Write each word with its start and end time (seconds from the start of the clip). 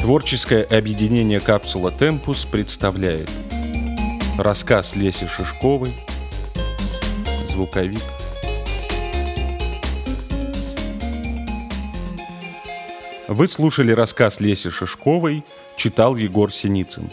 Творческое 0.00 0.62
объединение 0.62 1.40
«Капсула 1.40 1.90
Темпус» 1.90 2.44
представляет 2.44 3.28
Рассказ 4.38 4.94
Леси 4.94 5.26
Шишковой 5.26 5.92
Звуковик 7.48 8.00
Вы 13.26 13.46
слушали 13.48 13.92
рассказ 13.92 14.40
Леси 14.40 14.70
Шишковой, 14.70 15.44
читал 15.76 16.16
Егор 16.16 16.50
Синицын. 16.50 17.10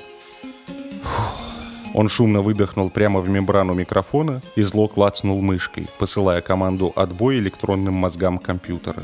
Он 1.94 2.08
шумно 2.08 2.42
выдохнул 2.42 2.90
прямо 2.90 3.20
в 3.20 3.28
мембрану 3.28 3.74
микрофона 3.74 4.42
и 4.56 4.62
зло 4.62 4.88
клацнул 4.88 5.42
мышкой, 5.42 5.88
посылая 5.98 6.42
команду 6.42 6.94
«Отбой» 6.96 7.40
электронным 7.40 7.96
мозгам 7.96 8.38
компьютера. 8.38 9.04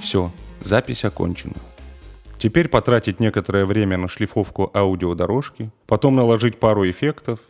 Все, 0.00 0.30
запись 0.60 1.04
окончена. 1.04 1.54
Теперь 2.38 2.68
потратить 2.68 3.18
некоторое 3.18 3.66
время 3.66 3.96
на 3.96 4.06
шлифовку 4.06 4.70
аудиодорожки, 4.72 5.72
потом 5.86 6.14
наложить 6.14 6.60
пару 6.60 6.88
эффектов, 6.88 7.40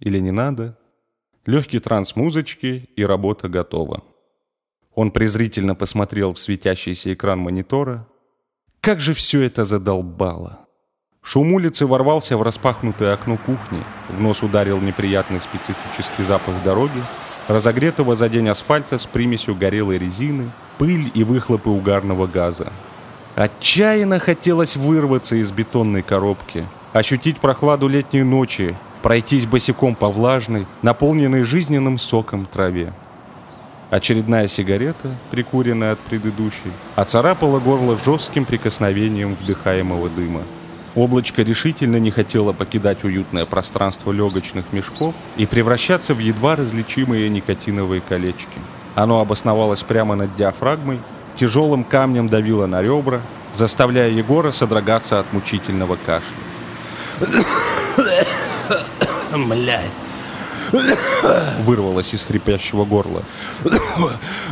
или 0.00 0.18
не 0.18 0.30
надо. 0.30 0.78
Легкий 1.44 1.80
транс 1.80 2.16
музычки, 2.16 2.88
и 2.96 3.04
работа 3.04 3.48
готова. 3.48 4.02
Он 4.94 5.10
презрительно 5.10 5.74
посмотрел 5.74 6.32
в 6.32 6.38
светящийся 6.38 7.12
экран 7.12 7.38
монитора. 7.38 8.08
Как 8.80 9.00
же 9.00 9.12
все 9.12 9.42
это 9.42 9.64
задолбало! 9.64 10.66
Шум 11.22 11.52
улицы 11.52 11.86
ворвался 11.86 12.38
в 12.38 12.42
распахнутое 12.42 13.12
окно 13.12 13.36
кухни, 13.36 13.82
в 14.08 14.18
нос 14.18 14.42
ударил 14.42 14.80
неприятный 14.80 15.42
специфический 15.42 16.22
запах 16.22 16.54
дороги, 16.64 17.02
разогретого 17.48 18.16
за 18.16 18.30
день 18.30 18.48
асфальта 18.48 18.98
с 18.98 19.04
примесью 19.04 19.54
горелой 19.54 19.98
резины, 19.98 20.50
пыль 20.78 21.10
и 21.12 21.22
выхлопы 21.22 21.68
угарного 21.68 22.26
газа. 22.26 22.72
Отчаянно 23.38 24.18
хотелось 24.18 24.74
вырваться 24.74 25.36
из 25.36 25.52
бетонной 25.52 26.02
коробки, 26.02 26.66
ощутить 26.92 27.38
прохладу 27.38 27.86
летней 27.86 28.24
ночи, 28.24 28.74
пройтись 29.00 29.46
босиком 29.46 29.94
по 29.94 30.08
влажной, 30.08 30.66
наполненной 30.82 31.44
жизненным 31.44 32.00
соком 32.00 32.46
траве. 32.46 32.92
Очередная 33.90 34.48
сигарета, 34.48 35.14
прикуренная 35.30 35.92
от 35.92 36.00
предыдущей, 36.00 36.72
оцарапала 36.96 37.60
горло 37.60 37.96
жестким 38.04 38.44
прикосновением 38.44 39.36
вдыхаемого 39.36 40.08
дыма. 40.08 40.42
Облачко 40.96 41.42
решительно 41.42 41.98
не 41.98 42.10
хотело 42.10 42.52
покидать 42.52 43.04
уютное 43.04 43.46
пространство 43.46 44.10
легочных 44.10 44.64
мешков 44.72 45.14
и 45.36 45.46
превращаться 45.46 46.12
в 46.12 46.18
едва 46.18 46.56
различимые 46.56 47.28
никотиновые 47.28 48.00
колечки. 48.00 48.58
Оно 48.96 49.20
обосновалось 49.20 49.84
прямо 49.84 50.16
над 50.16 50.34
диафрагмой, 50.34 50.98
тяжелым 51.38 51.84
камнем 51.84 52.28
давило 52.28 52.66
на 52.66 52.82
ребра, 52.82 53.20
заставляя 53.54 54.10
Егора 54.10 54.52
содрогаться 54.52 55.20
от 55.20 55.32
мучительного 55.32 55.96
кашля. 56.04 56.26
Блядь. 59.34 59.86
Вырвалось 61.60 62.12
из 62.12 62.22
хрипящего 62.24 62.84
горла. 62.84 63.22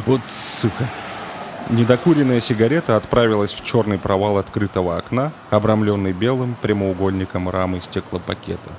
Вот 0.07 0.21
сука. 0.31 0.89
Недокуренная 1.69 2.41
сигарета 2.41 2.97
отправилась 2.97 3.53
в 3.53 3.65
черный 3.65 3.99
провал 3.99 4.39
открытого 4.39 4.97
окна, 4.97 5.33
обрамленный 5.51 6.13
белым 6.13 6.57
прямоугольником 6.63 7.49
рамы 7.49 7.81
стеклопакета. 7.83 8.71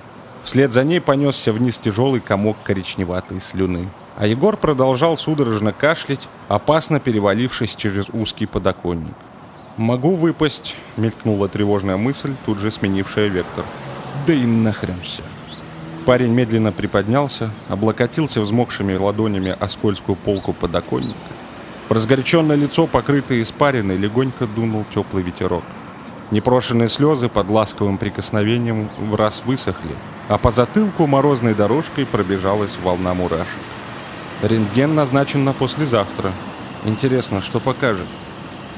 Вслед 0.46 0.72
за 0.72 0.86
ней 0.86 1.02
понесся 1.02 1.52
вниз 1.52 1.78
тяжелый 1.78 2.22
комок 2.22 2.56
коричневатой 2.64 3.42
слюны. 3.42 3.90
А 4.18 4.28
Егор 4.28 4.58
продолжал 4.58 5.16
судорожно 5.16 5.72
кашлять, 5.72 6.28
опасно 6.48 7.00
перевалившись 7.00 7.76
через 7.76 8.08
узкий 8.12 8.46
подоконник. 8.46 9.14
«Могу 9.78 10.16
выпасть»,— 10.16 10.76
мелькнула 10.98 11.48
тревожная 11.48 11.98
мысль, 11.98 12.34
тут 12.46 12.58
же 12.58 12.72
сменившая 12.72 13.28
вектор. 13.28 13.64
«Да 14.26 14.34
и 14.34 14.46
нахрен 14.46 15.00
все». 15.02 15.22
Парень 16.06 16.34
медленно 16.34 16.72
приподнялся, 16.72 17.52
облокотился 17.70 18.42
взмокшими 18.42 18.96
ладонями 18.96 19.56
о 19.58 19.70
скользкую 19.70 20.16
полку 20.16 20.52
подоконника 20.52 21.16
в 21.88 21.92
разгоряченное 21.92 22.56
лицо, 22.56 22.86
покрытое 22.86 23.42
испариной, 23.42 23.98
легонько 23.98 24.46
дунул 24.46 24.86
теплый 24.94 25.24
ветерок. 25.24 25.64
Непрошенные 26.32 26.90
слезы 26.90 27.30
под 27.30 27.50
ласковым 27.50 27.98
прикосновением 27.98 28.90
в 28.98 29.16
раз 29.16 29.44
высохли, 29.46 29.96
а 30.28 30.38
по 30.38 30.52
затылку 30.52 31.08
морозной 31.08 31.54
дорожкой 31.54 32.06
пробежалась 32.06 32.76
волна 32.84 33.14
мурашек. 33.14 33.48
Рентген 34.44 34.94
назначен 34.94 35.44
на 35.44 35.54
послезавтра. 35.54 36.32
Интересно, 36.86 37.42
что 37.42 37.60
покажет? 37.60 38.06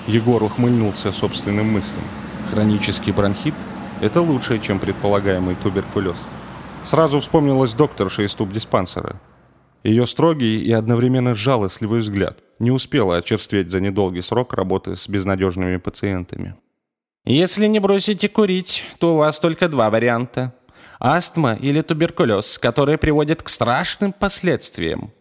Егор 0.08 0.42
ухмыльнулся 0.42 1.12
собственным 1.12 1.74
мыслям. 1.74 2.04
Хронический 2.52 3.12
бронхит– 3.12 3.54
это 4.02 4.22
лучшее, 4.22 4.62
чем 4.62 4.80
предполагаемый 4.80 5.56
туберкулез. 5.56 6.16
Сразу 6.86 7.20
вспомнилась 7.20 7.74
докторша 7.74 8.24
из 8.24 8.34
тубдиспансера. 8.36 9.20
Ее 9.84 10.08
строгий 10.08 10.62
и 10.62 10.72
одновременно 10.72 11.36
жалостливый 11.36 12.00
взгляд 12.00 12.40
не 12.60 12.72
успела 12.72 13.18
очерстветь 13.18 13.70
за 13.70 13.82
недолгий 13.82 14.24
срок 14.24 14.54
работы 14.54 14.96
с 14.96 15.10
безнадежными 15.10 15.76
пациентами. 15.76 16.56
Если 17.26 17.68
не 17.68 17.80
бросите 17.80 18.30
курить, 18.30 18.86
то 18.98 19.16
у 19.16 19.18
вас 19.18 19.40
только 19.40 19.68
два 19.68 19.90
варианта. 19.90 20.56
Астма 21.00 21.56
или 21.56 21.82
туберкулез, 21.82 22.58
которые 22.58 22.98
приводят 22.98 23.44
к 23.44 23.50
страшным 23.50 24.14
последствиям. 24.14 25.12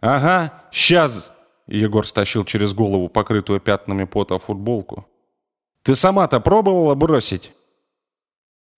«Ага, 0.00 0.64
сейчас!» 0.70 1.32
Егор 1.66 2.06
стащил 2.06 2.44
через 2.44 2.74
голову 2.74 3.08
покрытую 3.08 3.60
пятнами 3.60 4.04
пота 4.04 4.38
футболку. 4.38 5.06
«Ты 5.82 5.96
сама-то 5.96 6.40
пробовала 6.40 6.94
бросить?» 6.94 7.52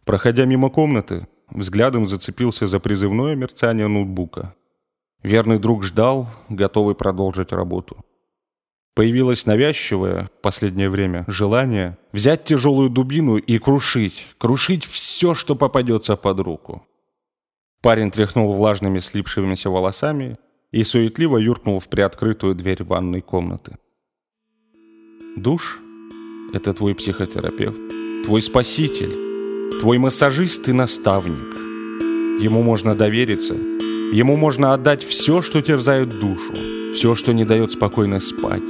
Проходя 0.05 0.47
мимо 0.47 0.71
комнаты, 0.71 1.29
взглядом 1.51 2.07
зацепился 2.07 2.67
за 2.67 2.81
призывное 2.81 3.35
мерцание 3.35 3.89
ноутбука. 3.89 4.55
Верный 5.23 5.59
друг 5.59 5.85
ждал, 5.85 6.29
готовый 6.49 6.95
продолжить 6.95 7.53
работу. 7.53 8.05
Появилось 8.95 9.47
навязчивое, 9.47 10.25
в 10.25 10.43
последнее 10.43 10.89
время, 10.89 11.25
желание 11.29 11.99
взять 12.13 12.45
тяжелую 12.45 12.89
дубину 12.91 13.37
и 13.37 13.59
крушить, 13.59 14.27
крушить 14.39 14.85
все, 14.85 15.35
что 15.35 15.55
попадется 15.55 16.17
под 16.17 16.41
руку. 16.41 16.87
Парень 17.83 18.11
тряхнул 18.11 18.53
влажными 18.55 18.99
слипшимися 18.99 19.71
волосами 19.71 20.39
и 20.71 20.85
суетливо 20.85 21.39
юркнул 21.39 21.79
в 21.79 21.89
приоткрытую 21.89 22.55
дверь 22.55 22.85
ванной 22.85 23.21
комнаты. 23.21 23.79
Душ— 25.37 25.81
это 26.53 26.73
твой 26.75 26.95
психотерапевт, 26.95 28.25
твой 28.25 28.43
спаситель, 28.43 29.81
твой 29.81 29.99
массажист 29.99 30.69
и 30.69 30.73
наставник. 30.73 31.57
Ему 32.43 32.63
можно 32.63 32.95
довериться— 32.95 33.55
Ему 34.13 34.37
можно 34.37 34.73
отдать 34.73 35.05
все, 35.05 35.43
что 35.43 35.61
терзает 35.61 36.09
душу, 36.19 36.55
все, 36.95 37.15
что 37.15 37.35
не 37.35 37.45
дает 37.45 37.73
спокойно 37.73 38.21
спать, 38.21 38.63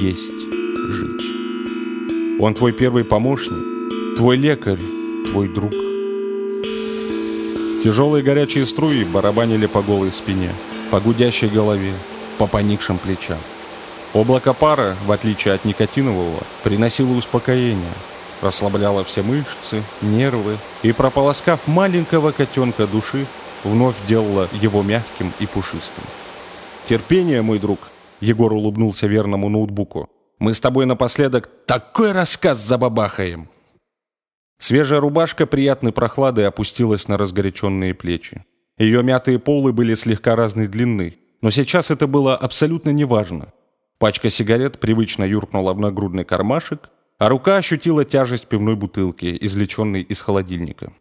есть, 0.00 0.52
жить. 0.88 2.38
Он 2.38 2.54
твой 2.54 2.72
первый 2.72 3.02
помощник, 3.02 4.16
твой 4.16 4.36
лекарь, 4.36 4.78
твой 5.26 5.48
друг. 5.52 5.72
Тяжелые 7.82 8.22
горячие 8.22 8.64
струи 8.64 9.04
барабанили 9.12 9.66
по 9.66 9.82
голой 9.82 10.12
спине, 10.12 10.50
по 10.92 11.00
гудящей 11.00 11.48
голове, 11.48 11.90
по 12.36 12.46
поникшим 12.46 12.98
плечам. 12.98 13.38
Облако 14.12 14.52
пара, 14.52 14.94
в 15.06 15.10
отличие 15.10 15.54
от 15.54 15.64
никотинового, 15.64 16.38
приносило 16.62 17.16
успокоение, 17.16 17.94
расслабляло 18.42 19.02
все 19.02 19.22
мышцы, 19.22 19.82
нервы 20.02 20.58
и, 20.82 20.92
прополоскав 20.92 21.66
маленького 21.66 22.30
котенка 22.30 22.86
души, 22.86 23.24
вновь 23.64 23.94
делала 24.06 24.46
его 24.52 24.82
мягким 24.82 25.32
и 25.40 25.46
пушистым. 25.46 26.04
«Терпение, 26.86 27.40
мой 27.40 27.58
друг!»— 27.58 27.78
Егор 28.20 28.52
улыбнулся 28.52 29.06
верному 29.06 29.48
ноутбуку. 29.48 30.10
«Мы 30.38 30.52
с 30.52 30.60
тобой 30.60 30.84
напоследок 30.84 31.48
такой 31.64 32.12
рассказ 32.12 32.58
забабахаем!» 32.58 33.48
Свежая 34.58 35.00
рубашка 35.00 35.46
приятной 35.46 35.92
прохладой 35.92 36.46
опустилась 36.46 37.08
на 37.08 37.16
разгоряченные 37.16 37.94
плечи. 37.94 38.44
Ее 38.78 39.02
мятые 39.02 39.38
полы 39.38 39.72
были 39.72 39.94
слегка 39.94 40.36
разной 40.36 40.66
длины, 40.66 41.18
но 41.40 41.50
сейчас 41.50 41.90
это 41.90 42.06
было 42.06 42.36
абсолютно 42.36 42.90
неважно. 42.90 43.52
Пачка 43.98 44.30
сигарет 44.30 44.80
привычно 44.80 45.24
юркнула 45.24 45.74
в 45.74 45.78
нагрудный 45.78 46.24
кармашек, 46.24 46.90
а 47.18 47.28
рука 47.28 47.56
ощутила 47.56 48.04
тяжесть 48.04 48.48
пивной 48.48 48.74
бутылки, 48.74 49.36
извлеченной 49.40 50.02
из 50.02 50.20
холодильника. 50.20 50.92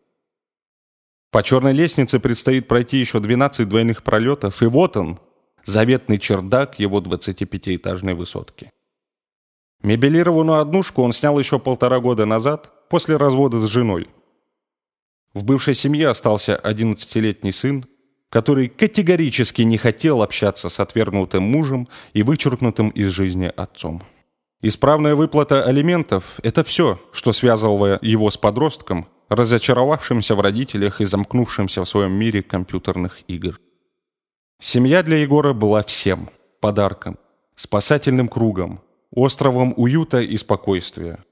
По 1.31 1.44
черной 1.44 1.71
лестнице 1.71 2.19
предстоит 2.19 2.68
пройти 2.68 2.97
еще 2.97 3.19
12 3.19 3.68
двойных 3.68 4.03
пролетов, 4.03 4.62
и 4.62 4.65
вот 4.65 4.97
он, 4.97 5.19
заветный 5.65 6.19
чердак 6.19 6.77
его 6.77 7.00
25-этажной 7.00 8.13
высотки. 8.13 8.69
Мебелированную 9.81 10.59
однушку 10.59 11.01
он 11.01 11.13
снял 11.13 11.39
еще 11.39 11.57
полтора 11.57 12.00
года 12.00 12.25
назад, 12.25 12.71
после 12.89 13.15
развода 13.15 13.57
с 13.57 13.69
женой. 13.69 14.09
В 15.33 15.45
бывшей 15.45 15.75
семье 15.75 16.10
остался 16.10 16.60
11-летний 16.62 17.51
сын, 17.51 17.86
который 18.30 18.69
категорически 18.69 19.62
не 19.62 19.78
хотел 19.78 20.22
общаться 20.22 20.69
с 20.69 20.80
отвергнутым 20.80 21.44
мужем 21.44 21.88
и 22.13 22.24
вычеркнутым 22.24 22.89
из 22.89 23.12
жизни 23.12 23.51
отцом. 23.56 24.01
Исправная 24.62 25.16
выплата 25.16 25.63
алиментов– 25.63 26.39
это 26.44 26.63
все, 26.63 27.01
что 27.12 27.33
связывало 27.33 27.98
его 28.01 28.30
с 28.30 28.38
подростком, 28.38 29.07
разочаровавшимся 29.30 30.36
в 30.36 30.39
родителях 30.42 31.01
и 31.01 31.06
замкнувшимся 31.06 31.84
в 31.84 31.89
своем 31.89 32.12
мире 32.12 32.44
компьютерных 32.44 33.19
игр. 33.27 33.60
Семья 34.62 35.01
для 35.01 35.18
Егора 35.18 35.54
была 35.54 35.81
всем– 35.81 36.30
подарком, 36.62 37.18
спасательным 37.56 38.27
кругом, 38.27 38.81
островом 39.12 39.74
уюта 39.77 40.19
и 40.22 40.38
спокойствия. 40.38 41.24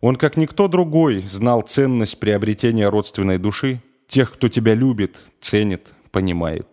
Он, 0.00 0.16
как 0.16 0.36
никто 0.36 0.66
другой, 0.68 1.22
знал 1.28 1.62
ценность 1.62 2.18
приобретения 2.18 2.88
родственной 2.88 3.38
души, 3.38 3.82
тех, 4.08 4.32
кто 4.32 4.48
тебя 4.48 4.74
любит, 4.74 5.20
ценит, 5.40 5.92
понимает. 6.10 6.66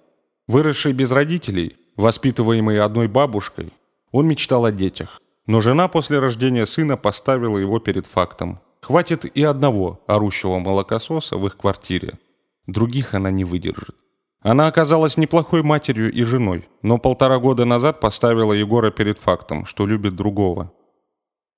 Выросший 0.47 0.93
без 0.93 1.11
родителей, 1.11 1.75
воспитываемый 1.97 2.79
одной 2.79 3.07
бабушкой, 3.07 3.73
он 4.11 4.27
мечтал 4.27 4.65
о 4.65 4.71
детях. 4.71 5.21
Но 5.45 5.61
жена 5.61 5.87
после 5.87 6.19
рождения 6.19 6.65
сына 6.65 6.97
поставила 6.97 7.57
его 7.57 7.79
перед 7.79 8.05
фактом. 8.05 8.59
Хватит 8.81 9.25
и 9.25 9.43
одного 9.43 10.01
орущего 10.07 10.59
молокососа 10.59 11.37
в 11.37 11.45
их 11.47 11.57
квартире. 11.57 12.19
Других 12.65 13.13
она 13.13 13.31
не 13.31 13.43
выдержит. 13.43 13.95
Она 14.41 14.67
оказалась 14.67 15.17
неплохой 15.17 15.63
матерью 15.63 16.11
и 16.11 16.23
женой, 16.23 16.67
но 16.81 16.97
полтора 16.97 17.39
года 17.39 17.65
назад 17.65 17.99
поставила 17.99 18.53
Егора 18.53 18.91
перед 18.91 19.17
фактом, 19.17 19.65
что 19.65 19.85
любит 19.85 20.15
другого. 20.15 20.71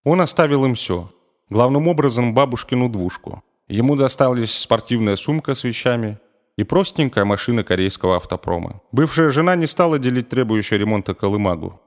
Он 0.03 0.21
оставил 0.21 0.65
им 0.65 0.75
все. 0.75 1.11
Главным 1.49 1.87
образом 1.87 2.35
бабушкину 2.35 2.89
двушку. 2.89 3.43
Ему 3.67 3.95
досталась 3.95 4.51
спортивная 4.51 5.15
сумка 5.15 5.55
с 5.55 5.63
вещами 5.63 6.19
и 6.57 6.63
простенькая 6.63 7.25
машина 7.25 7.63
корейского 7.63 8.17
автопрома. 8.17 8.81
Бывшая 8.91 9.29
жена 9.29 9.55
не 9.55 9.65
стала 9.65 9.97
делить 9.97 10.29
требующую 10.29 10.79
ремонта 10.79 11.15
колымагу. 11.15 11.81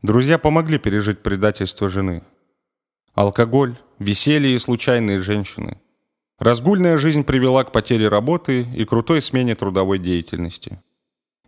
Друзья 0.00 0.38
помогли 0.38 0.78
пережить 0.78 1.24
предательство 1.24 1.88
жены. 1.88 2.22
Алкоголь, 3.14 3.76
веселье 3.98 4.54
и 4.54 4.58
случайные 4.58 5.18
женщины. 5.18 5.80
Разгульная 6.38 6.96
жизнь 6.96 7.24
привела 7.24 7.64
к 7.64 7.72
потере 7.72 8.06
работы 8.06 8.62
и 8.62 8.84
крутой 8.84 9.22
смене 9.22 9.56
трудовой 9.56 9.98
деятельности. 9.98 10.80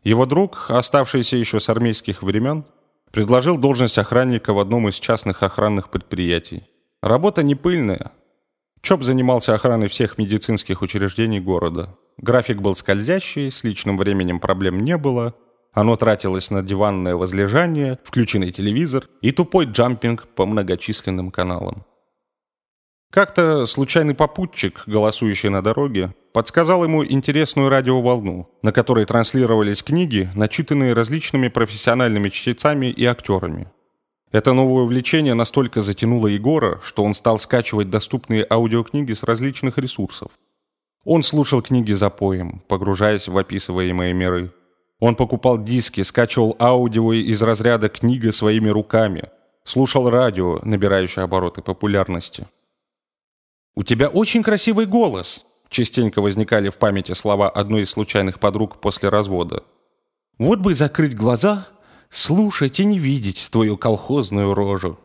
Его 0.03 0.27
друг, 0.27 0.67
оставшийся 0.69 1.37
еще 1.37 1.61
с 1.61 1.69
армейских 1.69 2.25
времен, 2.25 2.65
предложил 3.13 3.57
должность 3.57 3.99
охранника 3.99 4.53
в 4.53 4.59
одном 4.59 4.89
из 4.89 4.97
частных 4.97 5.45
охранных 5.45 5.91
предприятий. 5.91 6.65
Работа 7.05 7.43
не 7.43 7.55
пыльная. 7.55 8.13
Чоп 8.81 9.03
занимался 9.03 9.55
охраной 9.55 9.89
всех 9.89 10.17
медицинских 10.17 10.81
учреждений 10.81 11.39
города. 11.39 11.99
График 12.17 12.63
был 12.63 12.75
скользящий, 12.75 13.51
с 13.51 13.63
личным 13.63 13.99
временем 13.99 14.41
проблем 14.41 14.79
не 14.79 14.97
было, 14.97 15.35
оно 15.75 15.97
тратилось 15.97 16.51
на 16.51 16.63
диванное 16.63 17.15
возлежание, 17.15 17.99
включенный 18.05 18.53
телевизор 18.53 19.05
и 19.21 19.33
тупой 19.33 19.67
джампинг 19.67 20.29
по 20.29 20.47
многочисленным 20.47 21.31
каналам. 21.31 21.85
Как-то 23.11 23.67
случайный 23.67 24.15
попутчик, 24.15 24.85
голосующий 24.87 25.51
на 25.51 25.61
дороге, 25.61 26.15
подсказал 26.33 26.85
ему 26.85 27.05
интересную 27.05 27.69
радиоволну, 27.69 28.49
на 28.63 28.73
которой 28.73 29.05
транслировались 29.05 29.83
книги, 29.83 30.31
начитанные 30.35 30.95
различными 30.95 31.49
профессиональными 31.49 32.31
чтецами 32.31 32.87
и 32.87 33.05
актерами. 33.05 33.71
Это 34.35 34.53
новое 34.53 34.83
увлечение 34.83 35.35
настолько 35.35 35.81
затянуло 35.81 36.27
Егора, 36.27 36.81
что 36.83 37.05
он 37.05 37.15
стал 37.15 37.39
скачивать 37.39 37.89
доступные 37.89 38.45
аудиокниги 38.51 39.13
с 39.13 39.23
различных 39.23 39.79
ресурсов. 39.79 40.33
Он 41.05 41.23
слушал 41.23 41.63
книги 41.63 41.93
за 41.93 42.11
поем, 42.11 42.61
погружаясь 42.67 43.29
в 43.29 43.39
описываемые 43.39 44.13
миры. 44.13 44.53
Он 44.99 45.15
покупал 45.15 45.63
диски, 45.63 46.01
скачивал 46.01 46.57
аудио 46.59 47.13
из 47.13 47.41
разряда 47.43 47.89
книга 47.89 48.33
своими 48.33 48.69
руками, 48.71 49.29
слушал 49.63 50.11
радио, 50.11 50.59
набирающее 50.65 51.23
обороты 51.23 51.63
популярности. 51.63 52.49
«У 53.77 53.85
тебя 53.85 54.09
очень 54.09 54.43
красивый 54.43 54.87
голос»,— 54.87 55.47
частенько 55.69 56.21
возникали 56.21 56.71
в 56.71 56.79
памяти 56.79 57.13
слова 57.13 57.49
одной 57.49 57.83
из 57.83 57.91
случайных 57.91 58.41
подруг 58.41 58.81
после 58.81 59.11
развода. 59.11 59.63
«Вот 60.39 60.59
бы 60.59 60.75
закрыть 60.75 61.15
глаза, 61.15 61.69
слушать 62.15 62.81
и 62.81 62.85
не 62.85 62.99
видеть 62.99 63.49
твою 63.51 63.77
колхозную 63.77 64.55
рожу». 64.55 64.99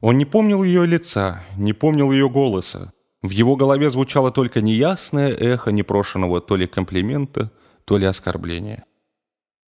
Он 0.00 0.16
не 0.16 0.24
помнил 0.24 0.62
ее 0.62 0.86
лица, 0.86 1.42
не 1.56 1.72
помнил 1.72 2.10
ее 2.10 2.28
голоса. 2.28 2.92
В 3.22 3.30
его 3.30 3.56
голове 3.56 3.90
звучало 3.90 4.30
только 4.32 4.62
неясное 4.62 5.30
эхо 5.30 5.72
непрошенного 5.72 6.40
то 6.40 6.56
ли 6.56 6.66
комплимента, 6.66 7.50
то 7.84 7.98
ли 7.98 8.06
оскорбления. 8.06 8.84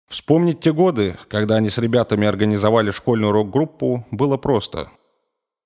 Вспомнить 0.08 0.60
те 0.60 0.72
годы, 0.72 1.18
когда 1.28 1.56
они 1.56 1.70
с 1.70 1.78
ребятами 1.78 2.26
организовали 2.26 2.90
школьную 2.90 3.32
рок-группу, 3.32 4.06
было 4.10 4.36
просто. 4.36 4.90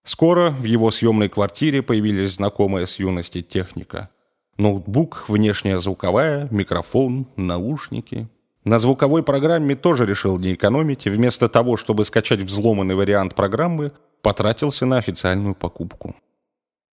Скоро 0.04 0.50
в 0.50 0.64
его 0.64 0.90
съемной 0.90 1.28
квартире 1.28 1.82
появились 1.82 2.34
знакомая 2.34 2.86
с 2.86 2.98
юности 2.98 3.40
техника. 3.40 4.10
Ноутбук, 4.58 5.24
внешняя 5.28 5.78
звуковая, 5.78 6.48
микрофон, 6.50 7.28
наушники. 7.36 8.28
На 8.64 8.78
звуковой 8.78 9.22
программе 9.22 9.74
тоже 9.74 10.06
решил 10.06 10.38
не 10.38 10.54
экономить, 10.54 11.06
и 11.06 11.10
вместо 11.10 11.48
того, 11.48 11.76
чтобы 11.76 12.04
скачать 12.04 12.40
взломанный 12.40 12.94
вариант 12.94 13.34
программы, 13.34 13.92
потратился 14.22 14.86
на 14.86 14.98
официальную 14.98 15.54
покупку. 15.54 16.14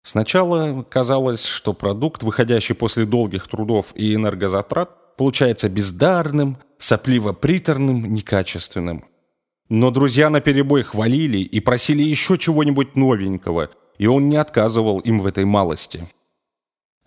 Сначала 0.04 0.84
казалось, 0.84 1.44
что 1.44 1.74
продукт, 1.74 2.24
выходящий 2.24 2.74
после 2.74 3.06
долгих 3.06 3.50
трудов 3.50 3.88
и 3.96 4.16
энергозатрат, 4.16 5.18
получается 5.18 5.68
бездарным, 5.68 6.58
сопливо-приторным, 6.80 8.14
некачественным. 8.14 9.04
Но 9.68 9.92
друзья 9.92 10.30
наперебой 10.30 10.84
хвалили 10.84 11.40
и 11.40 11.60
просили 11.60 12.04
еще 12.04 12.38
чего-нибудь 12.38 12.96
новенького, 12.96 13.72
и 13.98 14.08
он 14.08 14.30
не 14.30 14.38
отказывал 14.38 15.00
им 15.00 15.20
в 15.20 15.26
этой 15.26 15.44
малости. 15.44 16.08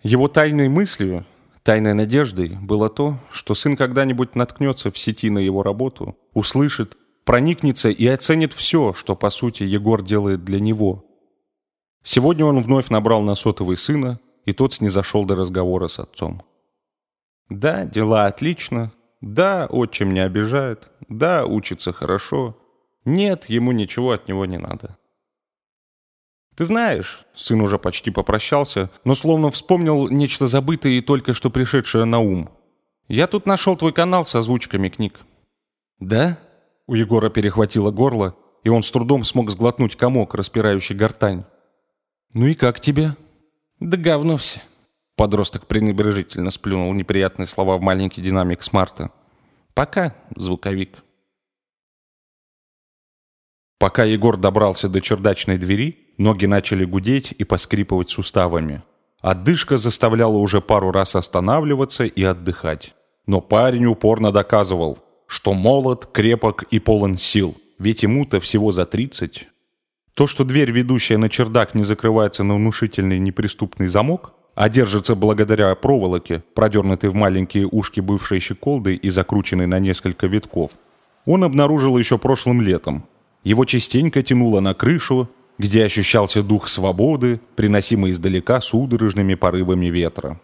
Его 0.03 0.27
тайной 0.27 0.69
мыслью, 0.69 1.25
тайной 1.63 1.93
надеждой 1.93 2.57
было 2.61 2.89
то, 2.89 3.17
что 3.31 3.55
сын 3.55 3.75
когда-нибудь 3.75 4.35
наткнется 4.35 4.91
в 4.91 4.97
сети 4.97 5.29
на 5.29 5.39
его 5.39 5.63
работу, 5.63 6.17
услышит, 6.33 6.97
проникнется 7.25 7.89
и 7.89 8.07
оценит 8.07 8.53
все, 8.53 8.93
что, 8.93 9.15
по 9.15 9.29
сути, 9.29 9.63
Егор 9.63 10.03
делает 10.03 10.43
для 10.43 10.59
него. 10.59 11.05
Сегодня 12.03 12.45
он 12.45 12.61
вновь 12.61 12.89
набрал 12.89 13.21
на 13.21 13.35
сотовый 13.35 13.77
сына, 13.77 14.19
и 14.45 14.53
тот 14.53 14.73
снизошел 14.73 15.25
до 15.25 15.35
разговора 15.35 15.87
с 15.87 15.99
отцом. 15.99 16.41
Да, 17.49 17.85
дела 17.85 18.25
отлично. 18.25 18.91
Да, 19.19 19.67
отчим 19.69 20.13
не 20.13 20.21
обижает. 20.21 20.91
Да, 21.09 21.45
учится 21.45 21.93
хорошо. 21.93 22.57
Нет, 23.05 23.45
ему 23.45 23.71
ничего 23.71 24.11
от 24.11 24.27
него 24.27 24.45
не 24.45 24.57
надо. 24.57 24.97
Ты 26.55 26.65
знаешь, 26.65 27.25
сын 27.33 27.61
уже 27.61 27.79
почти 27.79 28.11
попрощался, 28.11 28.89
но 29.03 29.15
словно 29.15 29.51
вспомнил 29.51 30.09
нечто 30.09 30.47
забытое 30.47 30.93
и 30.93 31.01
только 31.01 31.33
что 31.33 31.49
пришедшее 31.49 32.05
на 32.05 32.19
ум. 32.19 32.49
Я 33.07 33.27
тут 33.27 33.45
нашел 33.45 33.75
твой 33.75 33.93
канал 33.93 34.25
с 34.25 34.35
озвучками 34.35 34.89
книг. 34.89 35.21
Да? 35.99 36.37
У 36.87 36.95
Егора 36.95 37.29
перехватило 37.29 37.91
горло, 37.91 38.35
и 38.63 38.69
он 38.69 38.83
с 38.83 38.91
трудом 38.91 39.23
смог 39.23 39.51
сглотнуть 39.51 39.95
комок, 39.95 40.35
распирающий 40.35 40.95
гортань. 40.95 41.45
Ну 42.33 42.47
и 42.47 42.53
как 42.53 42.79
тебе? 42.79 43.15
Да 43.79 43.97
говно 43.97 44.37
все. 44.37 44.61
Подросток 45.15 45.67
пренебрежительно 45.67 46.51
сплюнул 46.51 46.91
неприятные 46.93 47.47
слова 47.47 47.77
в 47.77 47.81
маленький 47.81 48.21
динамик 48.21 48.63
смарта. 48.63 49.11
«Пока, 49.73 50.15
звуковик». 50.35 51.03
Пока 53.77 54.03
Егор 54.03 54.37
добрался 54.37 54.89
до 54.89 54.99
чердачной 54.99 55.57
двери, 55.57 56.00
ноги 56.21 56.45
начали 56.45 56.85
гудеть 56.85 57.33
и 57.37 57.43
поскрипывать 57.43 58.09
суставами. 58.09 58.83
Отдышка 59.21 59.77
заставляла 59.77 60.37
уже 60.37 60.61
пару 60.61 60.91
раз 60.91 61.15
останавливаться 61.15 62.05
и 62.05 62.23
отдыхать. 62.23 62.95
Но 63.27 63.41
парень 63.41 63.85
упорно 63.85 64.31
доказывал, 64.31 64.99
что 65.27 65.53
молод, 65.53 66.07
крепок 66.11 66.63
и 66.63 66.79
полон 66.79 67.17
сил, 67.17 67.55
ведь 67.77 68.03
ему-то 68.03 68.39
всего 68.39 68.71
за 68.71 68.85
тридцать. 68.85 69.47
То, 70.13 70.27
что 70.27 70.43
дверь, 70.43 70.71
ведущая 70.71 71.17
на 71.17 71.29
чердак, 71.29 71.75
не 71.75 71.83
закрывается 71.83 72.43
на 72.43 72.55
внушительный 72.55 73.19
неприступный 73.19 73.87
замок, 73.87 74.33
а 74.55 74.69
держится 74.69 75.15
благодаря 75.15 75.73
проволоке, 75.75 76.43
продернутой 76.53 77.09
в 77.09 77.15
маленькие 77.15 77.67
ушки 77.67 78.01
бывшей 78.01 78.39
щеколды 78.39 78.95
и 78.95 79.09
закрученной 79.09 79.67
на 79.67 79.79
несколько 79.79 80.27
витков. 80.27 80.71
Он 81.25 81.43
обнаружил 81.43 81.97
еще 81.97 82.17
прошлым 82.17 82.61
летом. 82.61 83.05
Его 83.43 83.65
частенько 83.65 84.21
тянуло 84.21 84.59
на 84.59 84.73
крышу, 84.73 85.29
где 85.57 85.83
ощущался 85.85 86.43
дух 86.43 86.67
свободы, 86.67 87.39
приносимый 87.55 88.11
издалека 88.11 88.61
судорожными 88.61 89.35
порывами 89.35 89.87
ветра. 89.87 90.39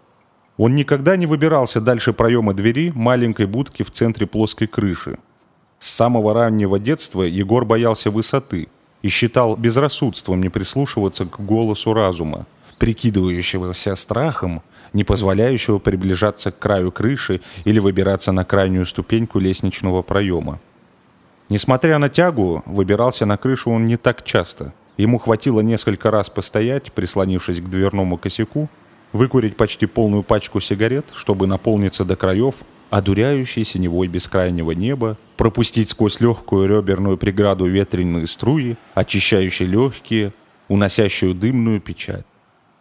Он 0.58 0.76
никогда 0.76 1.18
не 1.18 1.26
выбирался 1.26 1.82
дальше 1.82 2.14
проема 2.14 2.54
двери 2.54 2.92
маленькой 2.94 3.46
будки 3.46 3.84
в 3.84 3.92
центре 3.92 4.26
плоской 4.26 4.68
крыши. 4.68 5.18
С 5.80 5.90
самого 5.90 6.34
раннего 6.34 6.80
детства 6.80 7.22
Егор 7.22 7.66
боялся 7.66 8.10
высоты 8.10 8.68
и 9.02 9.08
считал 9.10 9.56
безрассудством 9.56 10.42
не 10.42 10.50
прислушиваться 10.50 11.26
к 11.26 11.40
голосу 11.40 11.94
разума 11.94 12.48
прикидывающегося 12.78 13.96
страхом, 13.96 14.62
не 14.94 15.04
позволяющего 15.04 15.80
приближаться 15.80 16.52
к 16.52 16.60
краю 16.60 16.92
крыши 16.92 17.42
или 17.66 17.80
выбираться 17.80 18.32
на 18.32 18.46
крайнюю 18.46 18.86
ступеньку 18.86 19.40
лестничного 19.40 20.02
проема. 20.02 20.60
Несмотря 21.50 21.98
на 21.98 22.10
тягу, 22.10 22.64
выбирался 22.66 23.26
на 23.26 23.38
крышу 23.38 23.72
он 23.72 23.86
не 23.86 23.98
так 23.98 24.24
часто. 24.24 24.74
Ему 24.98 25.20
хватило 25.20 25.62
несколько 25.62 26.10
раз 26.10 26.30
постоять, 26.30 26.92
прислонившись 26.92 27.62
к 27.62 27.70
дверному 27.70 28.18
косяку, 28.18 28.68
выкурить 29.14 29.56
почти 29.56 29.86
полную 29.86 30.24
пачку 30.24 30.60
сигарет, 30.60 31.06
чтобы 31.14 31.46
наполниться 31.46 32.04
до 32.04 32.16
краев, 32.16 32.56
одуряющей 32.90 33.64
синевой 33.64 34.08
бескрайнего 34.08 34.72
неба, 34.72 35.18
пропустить 35.38 35.90
сквозь 35.90 36.20
легкую 36.20 36.68
реберную 36.68 37.18
преграду 37.18 37.66
ветреные 37.66 38.28
струи, 38.28 38.76
очищающие 38.96 39.68
легкие, 39.68 40.34
уносящую 40.68 41.36
дымную 41.36 41.80
печать. 41.80 42.26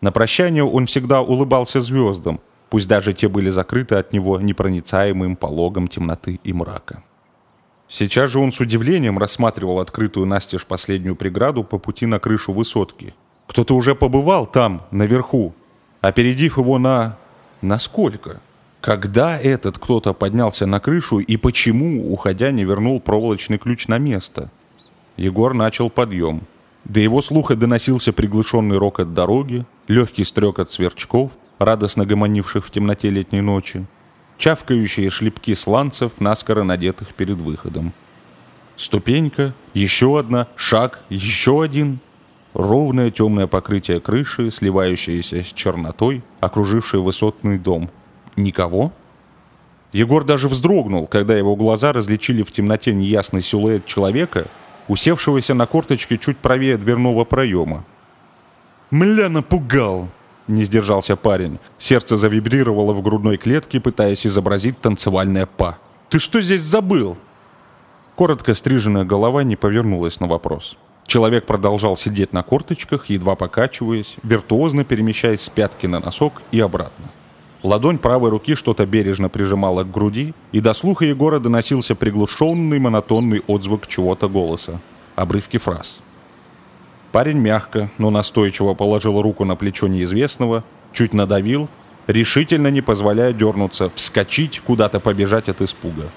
На 0.01 0.11
прощание 0.11 0.65
он 0.65 0.87
всегда 0.87 1.21
улыбался 1.21 1.81
звездам, 1.81 2.41
пусть 2.71 2.89
даже 2.89 3.13
те 3.13 3.29
были 3.29 3.51
закрыты 3.51 3.97
от 3.97 4.13
него 4.13 4.41
непроницаемым 4.41 5.37
пологом 5.37 5.89
темноты 5.89 6.41
и 6.43 6.53
мрака. 6.53 7.03
Сейчас 7.89 8.31
же 8.31 8.41
он 8.41 8.53
с 8.53 8.61
удивлением 8.61 9.19
рассматривал 9.19 9.79
открытую 9.79 10.27
настежь 10.27 10.67
последнюю 10.67 11.15
преграду 11.15 11.63
по 11.63 11.79
пути 11.79 12.07
на 12.07 12.19
крышу 12.19 12.53
высотки. 12.53 13.15
Кто-то 13.47 13.75
уже 13.75 13.95
побывал 13.95 14.47
там, 14.47 14.83
наверху, 14.91 15.55
опередив 16.01 16.59
его 16.59 16.79
на... 16.79 17.17
Насколько? 17.63 18.41
Когда 18.81 19.39
этот 19.39 19.79
кто-то 19.79 20.13
поднялся 20.13 20.67
на 20.67 20.79
крышу 20.79 21.19
и 21.19 21.37
почему, 21.37 22.13
уходя, 22.13 22.51
не 22.51 22.65
вернул 22.65 23.01
проволочный 23.01 23.59
ключ 23.59 23.89
на 23.89 23.99
место? 23.99 24.51
Егор 25.17 25.55
начал 25.55 25.89
подъем. 25.89 26.43
До 26.85 27.01
его 27.01 27.21
слуха 27.23 27.57
доносился 27.57 28.13
приглушенный 28.13 28.79
рокот 28.79 29.15
дороги, 29.15 29.65
легкий 29.89 30.25
стрекот 30.25 30.71
сверчков, 30.71 31.33
радостно 31.59 32.05
гомонивших 32.05 32.65
в 32.65 32.71
темноте 32.71 33.09
летней 33.09 33.41
ночи, 33.41 33.87
чавкающие 34.39 35.11
шлепки 35.11 35.55
сланцев, 35.55 36.21
наскоро 36.21 36.63
надетых 36.63 37.15
перед 37.15 37.39
выходом. 37.39 37.93
Ступенька, 38.77 39.55
еще 39.75 40.19
одна, 40.19 40.49
шаг, 40.55 41.01
еще 41.09 41.63
один. 41.63 41.99
Ровное 42.53 43.11
темное 43.11 43.47
покрытие 43.47 44.01
крыши, 44.01 44.51
сливающееся 44.51 45.43
с 45.43 45.53
чернотой, 45.53 46.23
окружившей 46.41 47.01
высотный 47.01 47.59
дом. 47.59 47.91
Никого? 48.37 48.93
Егор 49.93 50.25
даже 50.25 50.49
вздрогнул, 50.49 51.07
когда 51.07 51.37
его 51.37 51.57
глаза 51.57 51.93
различили 51.93 52.43
в 52.43 52.53
темноте 52.53 52.93
неясный 52.93 53.43
силуэт 53.43 53.87
человека, 53.87 54.47
усевшегося 54.89 55.55
на 55.55 55.67
корточке 55.67 56.19
чуть 56.19 56.37
правее 56.37 56.77
дверного 56.77 57.25
проема. 57.25 57.85
«Мля 58.91 59.29
напугал!» 59.29 60.09
Не 60.49 60.65
сдержался 60.65 61.17
парень. 61.17 61.59
Сердце 61.79 62.17
завибрировало 62.17 62.93
в 62.93 63.03
грудной 63.03 63.37
клетке, 63.37 63.81
пытаясь 63.81 64.27
изобразить 64.27 64.81
танцевальное 64.81 65.47
па. 65.47 65.79
«Ты 66.09 66.19
что 66.19 66.41
здесь 66.41 66.63
забыл?» 66.63 67.17
Коротко 68.15 68.55
стриженная 68.55 69.05
голова 69.05 69.43
не 69.43 69.57
повернулась 69.57 70.21
на 70.21 70.27
вопрос. 70.27 70.77
Человек 71.07 71.47
продолжал 71.47 71.97
сидеть 71.97 72.33
на 72.33 72.43
корточках, 72.43 73.11
едва 73.11 73.35
покачиваясь, 73.37 74.17
виртуозно 74.23 74.85
перемещаясь 74.85 75.43
с 75.43 75.49
пятки 75.49 75.87
на 75.87 76.01
носок 76.01 76.43
и 76.51 76.61
обратно. 76.61 77.07
Ладонь 77.63 77.99
правой 77.99 78.31
руки 78.31 78.55
что-то 78.55 78.87
бережно 78.87 79.29
прижимала 79.29 79.83
к 79.83 79.91
груди, 79.91 80.35
и 80.53 80.61
до 80.61 80.73
слуха 80.73 81.05
Егора 81.05 81.41
доносился 81.41 81.95
приглушенный 81.95 82.79
монотонный 82.79 83.43
отзвук 83.47 83.87
чего-то 83.87 84.29
голоса. 84.29 84.81
Обрывки 85.15 85.59
фраз. 85.59 86.01
Парень 87.17 87.39
мягко, 87.39 87.91
но 87.97 88.11
настойчиво 88.11 88.75
положил 88.75 89.23
руку 89.23 89.47
на 89.47 89.57
плечо 89.57 89.87
неизвестного, 89.89 90.65
чуть 90.93 91.15
надавил, 91.15 91.71
решительно 92.07 92.71
не 92.71 92.83
позволяя 92.83 93.33
дернуться, 93.33 93.89
вскочить, 93.95 94.61
куда-то 94.61 95.01
побежать 95.01 95.49
от 95.49 95.63
испуга. 95.63 96.11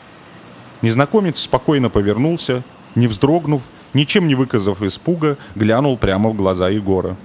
Незнакомец 0.81 1.39
спокойно 1.39 1.89
повернулся, 1.89 2.63
не 2.95 3.07
вздрогнув, 3.07 3.61
ничем 3.93 4.27
не 4.27 4.35
выказав 4.35 4.83
испуга, 4.83 5.37
глянул 5.55 5.97
прямо 5.97 6.31
в 6.31 6.35
глаза 6.35 6.67
Егора. 6.67 7.15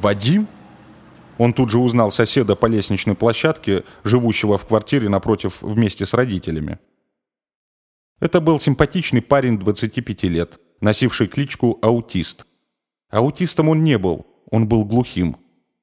«Вадим?» 0.00 0.48
Он 1.38 1.52
тут 1.52 1.70
же 1.70 1.78
узнал 1.78 2.10
соседа 2.10 2.56
по 2.56 2.66
лестничной 2.66 3.14
площадке, 3.14 3.84
живущего 4.02 4.58
в 4.58 4.66
квартире 4.66 5.08
напротив 5.08 5.62
вместе 5.62 6.06
с 6.06 6.12
родителями. 6.12 6.80
Это 8.18 8.40
был 8.40 8.58
симпатичный 8.58 9.22
парень 9.22 9.60
25 9.60 10.24
лет, 10.24 10.58
носивший 10.80 11.28
кличку 11.28 11.78
«Аутист». 11.82 12.47
Аутистом 13.10 13.68
он 13.68 13.82
не 13.82 13.98
был, 13.98 14.26
он 14.50 14.68
был 14.68 14.84
глухим. 14.84 15.36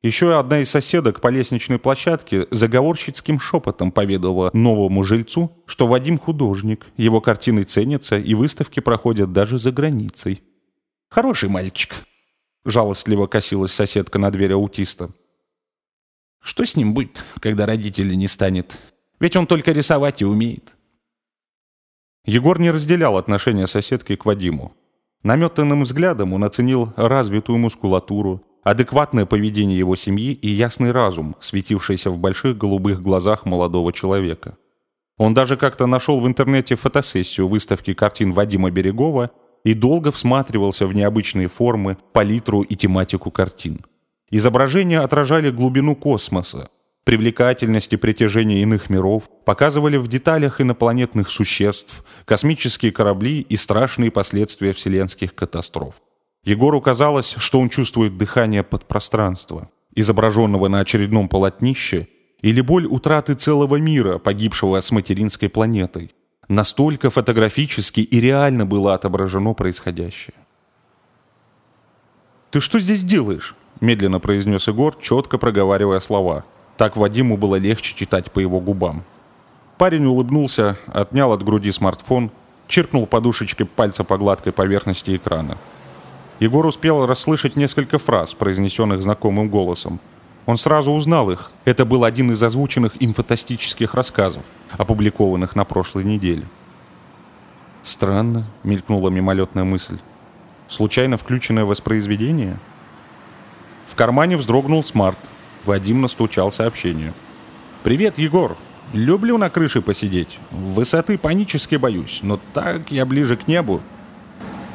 Еще 0.03 0.38
одна 0.38 0.60
из 0.60 0.70
соседок 0.70 1.20
по 1.20 1.29
лестничной 1.29 1.79
площадке 1.79 2.46
заговорщицким 2.51 3.39
шепотом 3.39 3.91
поведала 3.91 4.51
новому 4.53 5.03
жильцу, 5.03 5.51
что 5.65 5.88
Вадим 5.88 6.20
художник, 6.20 6.86
его 6.96 7.22
картины 7.22 7.63
ценятся 7.63 8.15
и 8.15 8.36
выставки 8.36 8.79
проходят 8.79 9.32
даже 9.32 9.58
за 9.58 9.72
границей. 9.72 10.44
«Хороший 11.10 11.50
мальчик»,— 11.50 11.96
жалостливо 12.65 13.25
косилась 13.25 13.72
соседка 13.72 14.20
на 14.20 14.29
дверь 14.29 14.53
аутиста. 14.53 15.10
«Что 16.39 16.65
с 16.65 16.75
ним 16.75 16.94
будет, 16.94 17.25
когда 17.39 17.65
родителей 17.65 18.15
не 18.15 18.27
станет? 18.27 18.79
Ведь 19.20 19.36
он 19.36 19.48
только 19.48 19.72
рисовать 19.72 20.22
и 20.22 20.25
умеет». 20.25 20.75
Егор 22.25 22.60
не 22.60 22.70
разделял 22.70 23.17
отношения 23.17 23.65
соседки 23.65 24.15
к 24.15 24.25
Вадиму. 24.25 24.75
Наметанным 25.25 25.82
взглядом 25.82 26.34
он 26.34 26.44
оценил 26.44 26.94
развитую 26.96 27.58
мускулатуру, 27.58 28.44
адекватное 28.63 29.25
поведение 29.25 29.75
его 29.75 29.96
семьи 29.96 30.34
и 30.34 30.50
ясный 30.50 30.91
разум, 30.91 31.36
светившийся 31.39 32.12
в 32.12 32.20
больших 32.20 32.60
голубых 32.60 33.01
глазах 33.01 33.44
молодого 33.44 33.91
человека. 33.91 34.55
Он 35.17 35.34
даже 35.34 35.58
как-то 35.58 35.88
нашел 35.88 36.20
в 36.20 36.27
интернете 36.27 36.75
фотосессию 36.75 37.48
выставки 37.48 37.96
картин 37.96 38.34
Вадима 38.34 38.70
Берегова 38.70 39.32
и 39.63 39.74
долго 39.74 40.12
всматривался 40.12 40.86
в 40.86 40.94
необычные 40.94 41.48
формы, 41.48 41.98
палитру 42.13 42.62
и 42.62 42.75
тематику 42.75 43.32
картин. 43.32 43.84
Изображения 44.29 45.00
отражали 45.00 45.50
глубину 45.50 45.96
космоса, 45.96 46.70
привлекательность 47.06 47.94
и 47.94 47.98
притяжение 47.98 48.62
иных 48.64 48.90
миров, 48.90 49.30
показывали 49.46 49.96
в 49.96 50.08
деталях 50.08 50.60
инопланетных 50.60 51.30
существ, 51.30 52.04
космические 52.26 52.92
корабли 52.92 53.42
и 53.42 53.56
страшные 53.56 54.12
последствия 54.12 54.74
вселенских 54.74 55.34
катастроф. 55.34 56.02
Егору 56.44 56.82
казалось, 56.82 57.36
что 57.38 57.60
он 57.60 57.70
чувствует 57.70 58.18
дыхание 58.18 58.64
подпространства, 58.64 59.70
изображенного 59.94 60.68
на 60.68 60.80
очередном 60.80 61.30
полотнище, 61.30 62.08
или 62.42 62.62
боль 62.62 62.86
утраты 62.86 63.36
целого 63.36 63.78
мира, 63.78 64.18
погибшего 64.18 64.80
с 64.80 64.92
материнской 64.92 65.48
планетой. 65.48 66.12
Настолько 66.48 67.10
фотографически 67.10 68.02
и 68.02 68.20
реально 68.20 68.66
было 68.66 68.94
отображено 68.94 69.54
происходящее. 69.54 70.36
«Ты 72.52 72.60
что 72.60 72.80
здесь 72.80 73.04
делаешь?»– 73.04 73.56
медленно 73.80 74.20
произнес 74.20 74.68
Егор, 74.68 74.96
четко 75.00 75.38
проговаривая 75.38 76.00
слова– 76.00 76.46
так 76.77 76.98
Вадиму 76.98 77.38
было 77.38 77.55
легче 77.55 77.96
читать 77.96 78.32
по 78.32 78.39
его 78.39 78.60
губам. 78.60 79.03
Парень 79.77 80.05
улыбнулся, 80.05 80.77
отнял 80.88 81.32
от 81.32 81.44
груди 81.44 81.72
смартфон, 81.72 82.32
чиркнул 82.67 83.08
подушечкой 83.08 83.65
пальца 83.65 84.03
по 84.03 84.17
гладкой 84.17 84.51
поверхности 84.51 85.15
экрана. 85.15 85.58
Егор 86.39 86.65
успел 86.65 87.05
расслышать 87.05 87.55
несколько 87.55 87.98
фраз, 87.98 88.34
произнесенных 88.34 89.01
знакомым 89.03 89.50
голосом. 89.50 90.00
Он 90.46 90.58
сразу 90.58 90.91
узнал 90.91 91.32
их. 91.32 91.51
Это 91.63 91.86
был 91.86 92.03
один 92.03 92.32
из 92.32 92.44
озвученных 92.44 93.01
им 93.01 93.13
фантастических 93.13 93.94
рассказов, 93.94 94.44
опубликованных 94.72 95.55
на 95.55 95.63
прошлой 95.63 96.03
неделе. 96.03 96.44
«Странно»,— 97.84 98.46
мелькнула 98.63 99.10
мимолетная 99.10 99.63
мысль. 99.63 99.98
«Случайно 100.67 101.17
включенное 101.17 101.65
воспроизведение?» 101.65 102.58
В 103.88 103.96
кармане 103.96 104.36
вздрогнул 104.36 104.84
смарт— 104.84 105.17
Вадим 105.65 106.01
настучал 106.01 106.51
сообщение. 106.51 107.13
«Привет, 107.84 108.17
Егор. 108.17 108.55
Люблю 108.93 109.38
на 109.38 109.50
крыше 109.50 109.81
посидеть. 109.81 110.39
Высоты 110.51 111.17
панически 111.17 111.75
боюсь, 111.75 112.19
но 112.24 112.39
так 112.53 112.91
я 112.91 113.05
ближе 113.05 113.36
к 113.36 113.48
небу». 113.48 113.81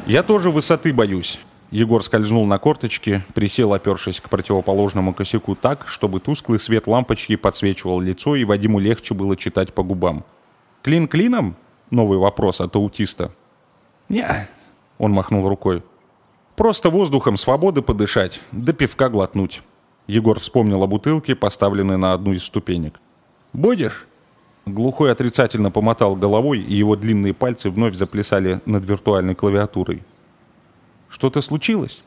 «Я 0.06 0.22
тоже 0.22 0.50
высоты 0.50 0.92
боюсь». 0.92 1.40
Егор 1.70 2.02
скользнул 2.02 2.46
на 2.46 2.58
корточки, 2.58 3.24
присел, 3.32 3.72
опершись 3.72 4.20
к 4.20 4.28
противоположному 4.28 5.14
косяку 5.14 5.54
так, 5.54 5.86
чтобы 5.86 6.18
тусклый 6.18 6.58
свет 6.58 6.88
лампочки 6.88 7.36
подсвечивал 7.36 8.00
лицо, 8.00 8.34
и 8.34 8.44
Вадиму 8.44 8.80
легче 8.80 9.14
было 9.14 9.36
читать 9.36 9.72
по 9.72 9.84
губам. 9.84 10.24
«Клин 10.82 11.06
клином?»— 11.06 11.54
новый 11.90 12.18
вопрос 12.18 12.60
от 12.60 12.74
аутиста. 12.74 13.30
«Не»,— 14.08 14.48
он 14.98 15.12
махнул 15.12 15.48
рукой. 15.48 15.84
«Просто 16.56 16.90
воздухом 16.90 17.36
свободы 17.36 17.82
подышать, 17.82 18.40
да 18.50 18.72
пивка 18.72 19.08
глотнуть». 19.08 19.62
Егор 20.10 20.40
вспомнил 20.40 20.82
о 20.82 20.88
бутылке, 20.88 21.36
поставленной 21.36 21.96
на 21.96 22.12
одну 22.12 22.32
из 22.32 22.42
ступенек. 22.42 23.00
«Будешь?» 23.52 24.06
Глухой 24.66 25.12
отрицательно 25.12 25.70
помотал 25.70 26.16
головой, 26.16 26.58
и 26.58 26.74
его 26.74 26.96
длинные 26.96 27.32
пальцы 27.32 27.70
вновь 27.70 27.94
заплясали 27.94 28.60
над 28.66 28.84
виртуальной 28.84 29.34
клавиатурой. 29.34 30.02
«Что-то 31.08 31.40
случилось?» 31.42 32.02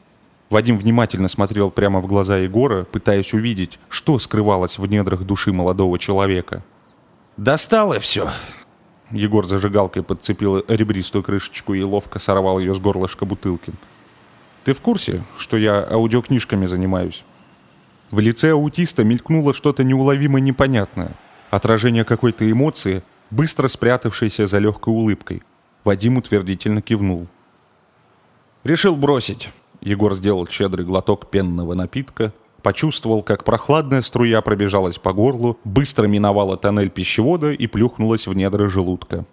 Вадим 0.49 0.77
внимательно 0.77 1.29
смотрел 1.29 1.71
прямо 1.71 1.99
в 2.01 2.07
глаза 2.07 2.37
Егора, 2.37 2.83
пытаясь 2.83 3.33
увидеть, 3.33 3.79
что 3.89 4.19
скрывалось 4.19 4.77
в 4.77 4.85
недрах 4.85 5.23
души 5.23 5.53
молодого 5.53 5.97
человека. 5.97 6.61
«Достало 7.37 7.99
все!» 7.99 8.29
Егор 9.11 9.45
зажигалкой 9.45 10.03
подцепил 10.03 10.63
ребристую 10.67 11.23
крышечку 11.23 11.73
и 11.73 11.81
ловко 11.81 12.19
сорвал 12.19 12.59
ее 12.59 12.73
с 12.73 12.79
горлышка 12.79 13.25
бутылки. 13.25 13.71
«Ты 14.65 14.73
в 14.73 14.81
курсе, 14.81 15.23
что 15.37 15.55
я 15.55 15.87
аудиокнижками 15.89 16.65
занимаюсь?» 16.65 17.23
В 18.13 18.19
лице 18.19 18.51
аутиста 18.51 19.03
мелькнуло 19.03 19.55
что-то 19.55 19.83
неуловимо 19.83 20.39
непонятное. 20.39 21.13
Отражение 21.49 22.05
какой-то 22.05 22.49
эмоции, 22.49 23.01
быстро 23.31 23.67
спрятавшейся 23.67 24.45
за 24.45 24.59
легкой 24.59 24.93
улыбкой. 24.93 25.41
Вадим 25.83 26.17
утвердительно 26.17 26.83
кивнул. 26.83 27.25
«Решил 28.63 28.95
бросить». 28.95 29.49
Егор 29.81 30.13
сделал 30.13 30.47
щедрый 30.47 30.85
глоток 30.85 31.31
пенного 31.31 31.73
напитка, 31.73 32.33
почувствовал, 32.61 33.23
как 33.23 33.43
прохладная 33.43 34.03
струя 34.03 34.41
пробежалась 34.41 34.99
по 34.99 35.11
горлу, 35.11 35.57
быстро 35.63 36.05
миновала 36.05 36.55
тоннель 36.55 36.91
пищевода 36.91 37.51
и 37.51 37.65
плюхнулась 37.65 38.27
в 38.27 38.33
недра 38.35 38.69
желудка. 38.69 39.25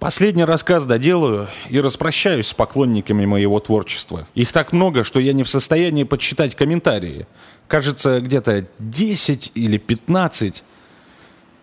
Последний 0.00 0.44
рассказ 0.44 0.86
доделаю 0.86 1.48
и 1.68 1.78
распрощаюсь 1.78 2.46
с 2.46 2.54
поклонниками 2.54 3.26
моего 3.26 3.60
творчества. 3.60 4.26
Их 4.34 4.50
так 4.50 4.72
много, 4.72 5.04
что 5.04 5.20
я 5.20 5.34
не 5.34 5.42
в 5.42 5.48
состоянии 5.50 6.04
подсчитать 6.04 6.56
комментарии. 6.56 7.26
Кажется, 7.68 8.22
где-то 8.22 8.66
10 8.78 9.52
или 9.54 9.76
15. 9.76 10.64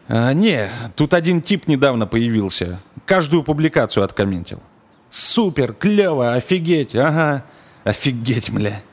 А, 0.09 0.33
не, 0.33 0.69
тут 0.95 1.15
один 1.15 1.41
тип 1.41 1.67
недавно 1.67 2.05
появился. 2.05 2.79
Каждую 3.07 3.41
публикацию 3.41 4.03
откомментил. 4.03 4.61
Супер, 5.09 5.73
клево, 5.73 6.35
офигеть, 6.35 6.95
ага. 6.95 7.43
Офигеть, 7.83 8.51
мля. 8.51 8.83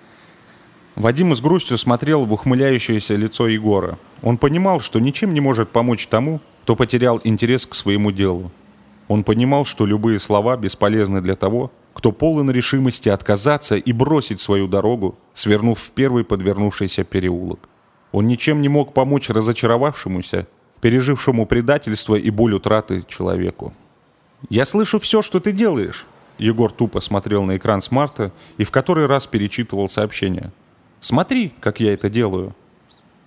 Вадим 0.97 1.35
с 1.35 1.43
грустью 1.43 1.77
смотрел 1.77 2.25
в 2.25 2.33
ухмыляющееся 2.33 3.15
лицо 3.17 3.47
Егора. 3.47 3.99
Он 4.23 4.39
понимал, 4.39 4.81
что 4.81 5.01
ничем 5.01 5.35
не 5.35 5.41
может 5.43 5.69
помочь 5.69 6.07
тому, 6.07 6.41
кто 6.63 6.77
потерял 6.77 7.21
интерес 7.25 7.67
к 7.67 7.75
своему 7.75 8.11
делу. 8.11 8.51
Он 9.09 9.25
понимал, 9.25 9.65
что 9.65 9.87
любые 9.87 10.19
слова 10.19 10.57
бесполезны 10.57 11.21
для 11.21 11.37
того, 11.37 11.71
кто 11.93 12.13
полон 12.13 12.51
решимости 12.51 13.09
отказаться 13.09 13.77
и 13.77 13.93
бросить 13.93 14.41
свою 14.41 14.67
дорогу, 14.67 15.17
свернув 15.35 15.79
в 15.79 15.91
первый 15.91 16.25
подвернувшийся 16.25 17.05
переулок. 17.05 17.69
Он 18.13 18.27
ничем 18.27 18.61
не 18.63 18.69
мог 18.69 18.95
помочь 18.95 19.29
разочаровавшемуся, 19.29 20.47
пережившему 20.81 21.47
предательство 21.47 22.15
и 22.15 22.31
боль 22.31 22.55
утраты 22.55 23.05
человеку. 23.09 23.73
«Я 24.51 24.65
слышу 24.65 24.99
все, 24.99 25.23
что 25.23 25.41
ты 25.41 25.53
делаешь», 25.53 26.07
Егор 26.39 26.73
тупо 26.73 27.01
смотрел 27.01 27.45
на 27.45 27.57
экран 27.57 27.81
смарта 27.81 28.33
и 28.57 28.65
в 28.65 28.71
который 28.71 29.07
раз 29.07 29.27
перечитывал 29.27 29.89
сообщение. 29.89 30.51
«Смотри, 31.01 31.53
как 31.61 31.81
я 31.81 31.93
это 31.93 32.11
делаю». 32.11 32.55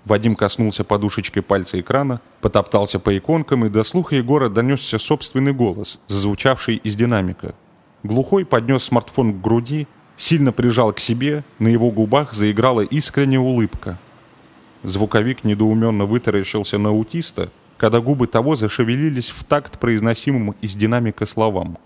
Вадим 0.08 0.38
коснулся 0.38 0.86
подушечкой 0.86 1.44
пальца 1.44 1.80
экрана, 1.82 2.22
потоптался 2.40 2.98
по 2.98 3.18
иконкам, 3.18 3.66
и 3.66 3.70
до 3.70 3.84
слуха 3.84 4.16
Егора 4.16 4.48
донесся 4.48 4.98
собственный 4.98 5.52
голос, 5.52 6.00
зазвучавший 6.08 6.78
из 6.78 6.96
динамика. 6.96 7.54
Глухой 8.04 8.46
поднес 8.46 8.86
смартфон 8.86 9.34
к 9.34 9.42
груди, 9.42 9.86
сильно 10.16 10.54
прижал 10.54 10.94
к 10.94 11.02
себе, 11.02 11.44
на 11.60 11.68
его 11.68 11.92
губах 11.92 12.34
заиграла 12.34 12.82
искренняя 12.82 13.42
улыбка. 13.42 13.98
Звуковик 14.84 15.44
недоуменно 15.44 16.06
вытаращился 16.06 16.78
на 16.78 16.90
аутиста, 16.90 17.50
когда 17.76 18.00
губы 18.00 18.28
того 18.28 18.56
зашевелились 18.56 19.30
в 19.30 19.44
такт 19.44 19.78
произносимым 19.78 20.56
из 20.62 20.76
динамика 20.76 21.26
словам. 21.26 21.78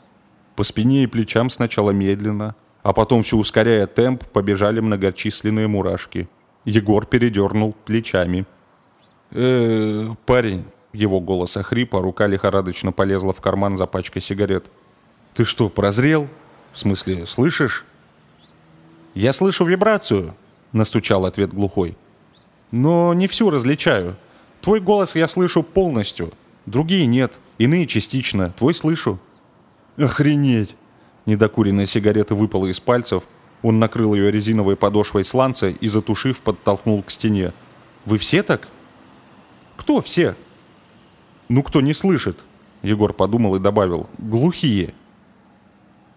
По 0.56 0.64
спине 0.64 1.04
и 1.04 1.08
плечам 1.08 1.50
сначала 1.50 1.90
медленно, 1.90 2.54
а 2.84 2.94
потом, 2.94 3.24
все 3.24 3.36
ускоряя 3.36 3.88
темп, 3.88 4.26
побежали 4.26 4.80
многочисленные 4.80 5.68
мурашки– 5.68 6.28
Егор 6.66 7.06
передернул 7.06 7.76
плечами. 7.86 8.46
э 9.32 10.10
парень». 10.26 10.66
Его 10.94 11.22
голос 11.22 11.56
охрип, 11.56 11.96
а 11.96 12.02
рука 12.02 12.28
лихорадочно 12.28 12.92
полезла 12.92 13.32
в 13.32 13.40
карман 13.40 13.78
за 13.78 13.86
пачкой 13.86 14.22
сигарет. 14.22 14.70
«Ты 15.34 15.46
что, 15.46 15.70
прозрел? 15.70 16.28
В 16.74 16.80
смысле, 16.80 17.26
слышишь?» 17.26 17.86
«Я 19.14 19.32
слышу 19.32 19.64
вибрацию»,— 19.64 20.36
настучал 20.74 21.26
ответ 21.26 21.54
глухой. 21.54 21.98
«Но 22.72 23.14
не 23.14 23.28
всю 23.28 23.50
различаю. 23.50 24.18
Твой 24.60 24.82
голос 24.82 25.16
я 25.16 25.28
слышу 25.28 25.64
полностью. 25.64 26.34
Другие 26.66 27.06
нет, 27.06 27.40
иные 27.58 27.88
частично. 27.88 28.54
Твой 28.58 28.74
слышу». 28.74 29.20
«Охренеть!» 29.98 30.76
Недокуренная 31.26 31.86
сигарета 31.86 32.36
выпала 32.36 32.68
из 32.68 32.80
пальцев, 32.80 33.24
он 33.62 33.80
накрыл 33.80 34.14
ее 34.14 34.32
резиновой 34.32 34.76
подошвой 34.76 35.24
сланца 35.24 35.70
и, 35.70 35.88
затушив, 35.88 36.42
подтолкнул 36.42 37.04
к 37.04 37.12
стене. 37.12 37.54
«Вы 38.06 38.18
все 38.18 38.44
так?» 38.44 38.68
«Кто 39.78 40.02
все?» 40.02 40.36
«Ну, 41.50 41.64
кто 41.64 41.82
не 41.82 41.94
слышит?» 41.94 42.40
Егор 42.82 43.14
подумал 43.14 43.56
и 43.56 43.60
добавил. 43.60 44.10
«Глухие». 44.18 44.94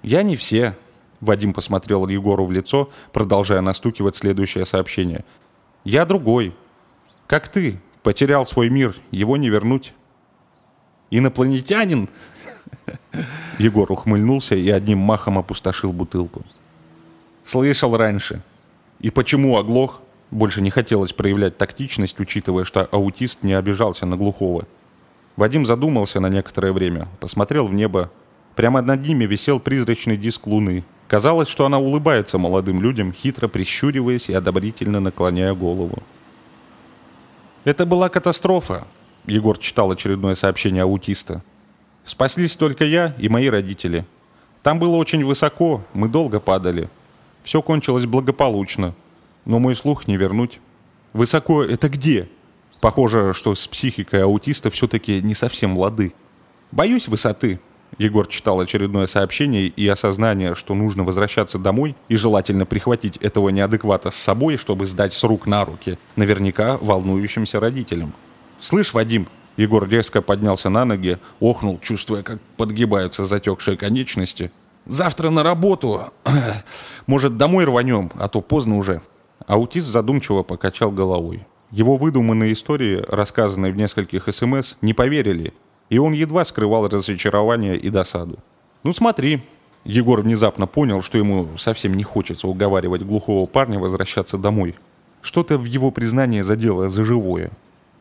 «Я 0.02 0.22
не 0.22 0.36
все»,— 0.36 0.76
Вадим 1.20 1.52
посмотрел 1.52 2.06
Егору 2.08 2.46
в 2.46 2.52
лицо, 2.52 2.90
продолжая 3.12 3.60
настукивать 3.60 4.16
следующее 4.16 4.64
сообщение. 4.64 5.24
«Я 5.84 6.06
другой. 6.06 6.54
Как 7.26 7.48
ты. 7.48 7.80
Потерял 8.02 8.46
свой 8.46 8.70
мир. 8.70 8.96
Его 9.10 9.36
не 9.36 9.50
вернуть». 9.50 9.92
«Инопланетянин?» 11.10 12.08
Егор 13.58 13.90
ухмыльнулся 13.90 14.54
и 14.54 14.68
одним 14.70 14.98
махом 14.98 15.38
опустошил 15.38 15.92
бутылку. 15.92 16.42
Слышал 17.44 17.96
раньше. 17.96 18.42
И 19.00 19.10
почему 19.10 19.58
оглох? 19.58 20.00
Больше 20.30 20.62
не 20.62 20.70
хотелось 20.70 21.12
проявлять 21.12 21.58
тактичность, 21.58 22.18
учитывая, 22.18 22.64
что 22.64 22.86
аутист 22.90 23.42
не 23.42 23.52
обижался 23.52 24.06
на 24.06 24.16
глухого. 24.16 24.66
Вадим 25.36 25.64
задумался 25.64 26.20
на 26.20 26.28
некоторое 26.28 26.72
время, 26.72 27.08
посмотрел 27.20 27.66
в 27.66 27.74
небо. 27.74 28.10
Прямо 28.56 28.80
над 28.82 29.02
ними 29.02 29.26
висел 29.26 29.60
призрачный 29.60 30.16
диск 30.16 30.46
луны. 30.46 30.84
Казалось, 31.06 31.48
что 31.48 31.66
она 31.66 31.78
улыбается 31.78 32.38
молодым 32.38 32.80
людям, 32.80 33.12
хитро 33.12 33.46
прищуриваясь 33.46 34.28
и 34.28 34.32
одобрительно 34.32 35.00
наклоняя 35.00 35.54
голову. 35.54 36.02
«Это 37.64 37.84
была 37.84 38.08
катастрофа»,— 38.08 38.86
Егор 39.26 39.58
читал 39.58 39.90
очередное 39.90 40.34
сообщение 40.34 40.82
аутиста. 40.82 41.42
«Спаслись 42.04 42.56
только 42.56 42.84
я 42.84 43.14
и 43.18 43.28
мои 43.28 43.48
родители. 43.48 44.04
Там 44.62 44.78
было 44.78 44.96
очень 44.96 45.24
высоко, 45.24 45.82
мы 45.92 46.08
долго 46.08 46.40
падали. 46.40 46.88
Все 47.44 47.60
кончилось 47.60 48.06
благополучно, 48.06 48.94
но 49.44 49.58
мой 49.58 49.76
слух 49.76 50.08
не 50.08 50.16
вернуть. 50.16 50.60
Высоко 51.12 51.62
это 51.62 51.90
где? 51.90 52.26
Похоже, 52.80 53.34
что 53.34 53.54
с 53.54 53.68
психикой 53.68 54.24
аутиста 54.24 54.70
все-таки 54.70 55.20
не 55.20 55.34
совсем 55.34 55.78
лады. 55.78 56.14
Боюсь 56.72 57.06
высоты. 57.06 57.60
Егор 57.98 58.26
читал 58.26 58.58
очередное 58.60 59.06
сообщение 59.06 59.68
и 59.68 59.86
осознание, 59.86 60.54
что 60.54 60.74
нужно 60.74 61.04
возвращаться 61.04 61.58
домой 61.58 61.94
и 62.08 62.16
желательно 62.16 62.64
прихватить 62.64 63.18
этого 63.18 63.50
неадеквата 63.50 64.10
с 64.10 64.16
собой, 64.16 64.56
чтобы 64.56 64.86
сдать 64.86 65.12
с 65.12 65.22
рук 65.22 65.46
на 65.46 65.64
руки, 65.64 65.98
наверняка 66.16 66.78
волнующимся 66.78 67.60
родителям. 67.60 68.14
«Слышь, 68.58 68.94
Вадим!» 68.94 69.28
Егор 69.56 69.88
резко 69.88 70.22
поднялся 70.22 70.70
на 70.70 70.84
ноги, 70.84 71.18
охнул, 71.38 71.78
чувствуя, 71.80 72.22
как 72.22 72.40
подгибаются 72.56 73.24
затекшие 73.26 73.76
конечности– 73.76 74.50
Завтра 74.86 75.30
на 75.30 75.42
работу. 75.42 76.12
Может, 77.06 77.36
домой 77.36 77.64
рванем, 77.64 78.10
а 78.14 78.28
то 78.28 78.40
поздно 78.40 78.76
уже». 78.76 79.02
Аутист 79.46 79.88
задумчиво 79.88 80.42
покачал 80.42 80.90
головой. 80.90 81.46
Его 81.70 81.96
выдуманные 81.96 82.52
истории, 82.52 83.04
рассказанные 83.08 83.72
в 83.72 83.76
нескольких 83.76 84.28
СМС, 84.30 84.76
не 84.80 84.94
поверили, 84.94 85.52
и 85.90 85.98
он 85.98 86.12
едва 86.12 86.44
скрывал 86.44 86.88
разочарование 86.88 87.76
и 87.76 87.90
досаду. 87.90 88.38
«Ну 88.82 88.92
смотри». 88.92 89.42
Егор 89.84 90.22
внезапно 90.22 90.66
понял, 90.66 91.02
что 91.02 91.18
ему 91.18 91.46
совсем 91.58 91.92
не 91.92 92.04
хочется 92.04 92.48
уговаривать 92.48 93.02
глухого 93.02 93.44
парня 93.46 93.78
возвращаться 93.78 94.38
домой. 94.38 94.76
Что-то 95.20 95.58
в 95.58 95.64
его 95.64 95.90
признании 95.90 96.40
задело 96.40 96.88
за 96.88 97.04
живое. 97.04 97.50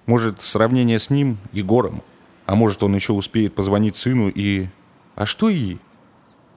Может, 0.06 0.40
сравнение 0.40 0.98
с 0.98 1.10
ним, 1.10 1.38
Егором? 1.52 2.02
А 2.46 2.56
может, 2.56 2.84
он 2.84 2.96
еще 2.96 3.12
успеет 3.12 3.54
позвонить 3.54 3.98
сыну 3.98 4.30
и... 4.30 4.68
А 5.16 5.26
что 5.26 5.50
и? 5.50 5.78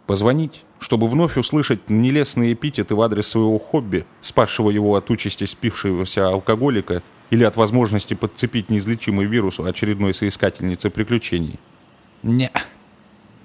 Позвонить, 0.06 0.62
чтобы 0.78 1.08
вновь 1.08 1.36
услышать 1.36 1.90
нелестные 1.90 2.52
эпитеты 2.52 2.94
в 2.94 3.02
адрес 3.02 3.26
своего 3.26 3.58
хобби, 3.58 4.06
спасшего 4.20 4.70
его 4.70 4.94
от 4.94 5.10
участи 5.10 5.44
спившегося 5.44 6.28
алкоголика 6.28 7.02
или 7.30 7.42
от 7.42 7.56
возможности 7.56 8.14
подцепить 8.14 8.70
неизлечимый 8.70 9.26
вирус 9.26 9.58
у 9.58 9.64
очередной 9.64 10.14
соискательницы 10.14 10.90
приключений. 10.90 11.58
Не. 12.22 12.52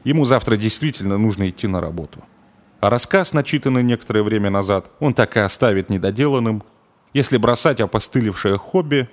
Ему 0.04 0.24
завтра 0.26 0.56
действительно 0.56 1.18
нужно 1.18 1.50
идти 1.50 1.68
на 1.68 1.82
работу. 1.82 2.24
А 2.80 2.90
рассказ, 2.90 3.34
начитанный 3.34 3.84
некоторое 3.84 4.24
время 4.24 4.50
назад, 4.50 4.90
он 5.00 5.14
так 5.14 5.38
и 5.38 5.40
оставит 5.40 5.90
недоделанным. 5.90 6.64
Если 7.14 7.38
бросать 7.38 7.82
опостылевшее 7.82 8.58
хобби, 8.58 9.10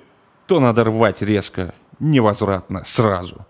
то 0.47 0.61
надо 0.61 0.85
рвать 0.85 1.23
резко, 1.23 1.75
невозвратно, 1.99 2.83
сразу. 2.85 3.47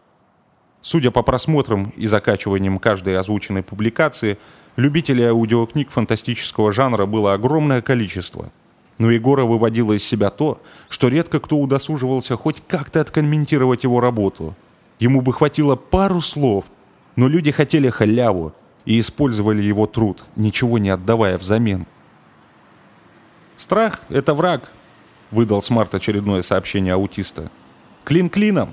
Судя 0.91 1.11
по 1.11 1.23
просмотрам 1.23 1.93
и 1.99 2.07
закачиваниям 2.07 2.79
каждой 2.79 3.19
озвученной 3.19 3.63
публикации, 3.63 4.39
любителей 4.77 5.25
аудиокниг 5.27 5.91
фантастического 5.91 6.73
жанра 6.73 7.05
было 7.05 7.35
огромное 7.35 7.83
количество. 7.83 8.51
Но 8.97 9.11
Егора 9.11 9.45
выводило 9.45 9.93
из 9.93 10.03
себя 10.03 10.31
то, 10.31 10.63
что 10.89 11.09
редко 11.09 11.41
кто 11.41 11.59
удосуживался 11.59 12.39
хоть 12.39 12.63
как-то 12.67 13.03
откомментировать 13.03 13.85
его 13.85 14.01
работу. 14.01 14.55
Ему 14.99 15.21
бы 15.21 15.35
хватило 15.35 15.77
пару 15.77 16.23
слов, 16.23 16.65
но 17.17 17.29
люди 17.29 17.51
хотели 17.51 17.91
халяву 17.91 18.55
и 18.87 18.99
использовали 18.99 19.63
его 19.63 19.87
труд, 19.87 20.25
ничего 20.37 20.79
не 20.79 20.89
отдавая 20.89 21.37
взамен. 21.37 21.85
«Страх— 23.59 24.01
это 24.09 24.33
враг»,— 24.33 24.71
выдал 25.33 25.61
Смарт 25.61 25.95
очередное 25.95 26.41
сообщение 26.41 26.95
аутиста. 26.95 27.51
«Клин 28.05 28.31
клином!» 28.31 28.71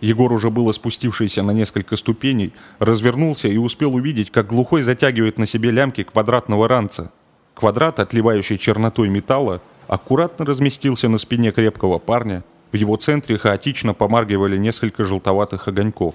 Егор, 0.00 0.32
уже 0.32 0.50
было 0.50 0.72
спустившийся 0.72 1.42
на 1.42 1.52
несколько 1.52 1.96
ступеней, 1.96 2.52
развернулся 2.78 3.48
и 3.48 3.56
успел 3.56 3.94
увидеть, 3.94 4.30
как 4.30 4.46
глухой 4.46 4.82
затягивает 4.82 5.38
на 5.38 5.46
себе 5.46 5.70
лямки 5.70 6.02
квадратного 6.02 6.68
ранца. 6.68 7.12
Квадрат, 7.54 7.98
отливающий 8.00 8.58
чернотой 8.58 9.08
металла, 9.08 9.62
аккуратно 9.88 10.44
разместился 10.44 11.08
на 11.08 11.16
спине 11.16 11.52
крепкого 11.52 11.98
парня. 11.98 12.44
В 12.72 12.76
его 12.76 12.96
центре 12.96 13.38
хаотично 13.38 13.94
помаргивали 13.94 14.58
несколько 14.58 15.04
желтоватых 15.04 15.66
огоньков. 15.66 16.14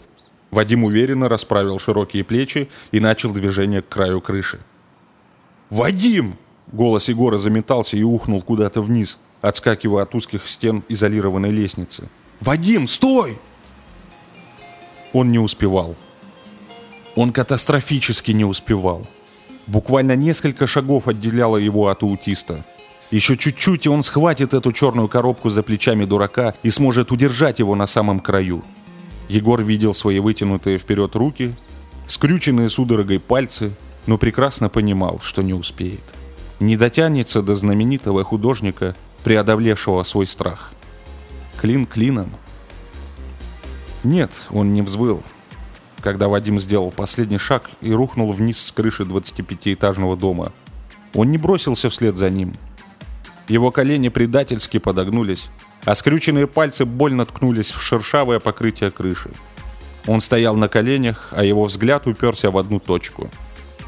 Вадим 0.52 0.84
уверенно 0.84 1.30
расправил 1.30 1.80
широкие 1.80 2.24
плечи 2.24 2.70
и 2.92 3.00
начал 3.00 3.32
движение 3.32 3.82
к 3.82 3.90
краю 3.90 4.22
крыши. 4.22 4.60
«Вадим!» 5.70 6.36
Голос 6.72 7.10
Егора 7.10 7.38
заметался 7.38 7.98
и 7.98 8.04
ухнул 8.04 8.42
куда-то 8.42 8.82
вниз, 8.82 9.18
отскакивая 9.42 10.04
от 10.04 10.14
узких 10.14 10.48
стен 10.48 10.84
изолированной 10.88 11.52
лестницы. 11.52 12.08
«Вадим, 12.40 12.88
стой!» 12.88 13.40
Он 15.14 15.32
не 15.32 15.40
успевал. 15.40 15.96
Он 17.16 17.32
катастрофически 17.32 18.32
не 18.32 18.46
успевал. 18.46 19.06
Буквально 19.68 20.16
несколько 20.16 20.68
шагов 20.68 21.08
отделяло 21.08 21.58
его 21.58 21.90
от 21.90 22.04
аутиста. 22.04 22.66
Еще 23.12 23.36
чуть-чуть, 23.36 23.86
и 23.86 23.90
он 23.90 24.04
схватит 24.04 24.54
эту 24.54 24.72
черную 24.72 25.10
коробку 25.10 25.50
за 25.50 25.64
плечами 25.64 26.06
дурака 26.06 26.54
и 26.64 26.70
сможет 26.70 27.12
удержать 27.12 27.60
его 27.60 27.76
на 27.76 27.86
самом 27.86 28.22
краю. 28.22 28.64
Егор 29.28 29.62
видел 29.62 29.94
свои 29.94 30.20
вытянутые 30.20 30.78
вперед 30.78 31.16
руки, 31.16 31.54
скрюченные 32.08 32.70
судорогой 32.70 33.20
пальцы, 33.20 33.74
но 34.08 34.18
прекрасно 34.18 34.70
понимал, 34.70 35.20
что 35.22 35.42
не 35.42 35.54
успеет. 35.54 36.02
Не 36.60 36.78
дотянется 36.78 37.42
до 37.42 37.56
знаменитого 37.56 38.24
художника, 38.24 38.96
преодолевшего 39.24 40.04
свой 40.04 40.26
страх. 40.26 40.72
Клин 41.60 41.86
клином. 41.86 42.32
Нет, 44.04 44.32
он 44.50 44.74
не 44.74 44.82
взвыл, 44.82 45.24
когда 46.02 46.28
Вадим 46.28 46.60
сделал 46.60 46.92
последний 46.92 47.38
шаг 47.38 47.70
и 47.82 47.94
рухнул 47.94 48.32
вниз 48.32 48.60
с 48.60 48.72
крыши 48.72 49.04
25-этажного 49.04 50.18
дома. 50.18 50.52
Он 51.14 51.30
не 51.30 51.38
бросился 51.38 51.90
вслед 51.90 52.18
за 52.18 52.30
ним. 52.30 52.54
Его 53.48 53.70
колени 53.72 54.10
предательски 54.10 54.80
подогнулись, 54.80 55.50
а 55.86 55.94
скрюченные 55.94 56.48
пальцы 56.48 56.86
больно 56.86 57.26
ткнулись 57.26 57.72
в 57.72 57.82
шершавое 57.82 58.40
покрытие 58.40 58.92
крыши. 58.92 59.30
Он 60.08 60.22
стоял 60.22 60.56
на 60.56 60.68
коленях, 60.68 61.30
а 61.32 61.44
его 61.44 61.66
взгляд 61.66 62.08
уперся 62.08 62.50
в 62.50 62.58
одну 62.58 62.80
точку. 62.80 63.30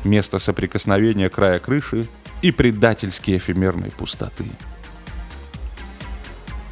Место 0.04 0.38
соприкосновения 0.38 1.30
края 1.30 1.60
крыши 1.60 2.08
и 2.42 2.52
предательски 2.52 3.38
эфемерной 3.38 3.90
пустоты. 3.92 4.46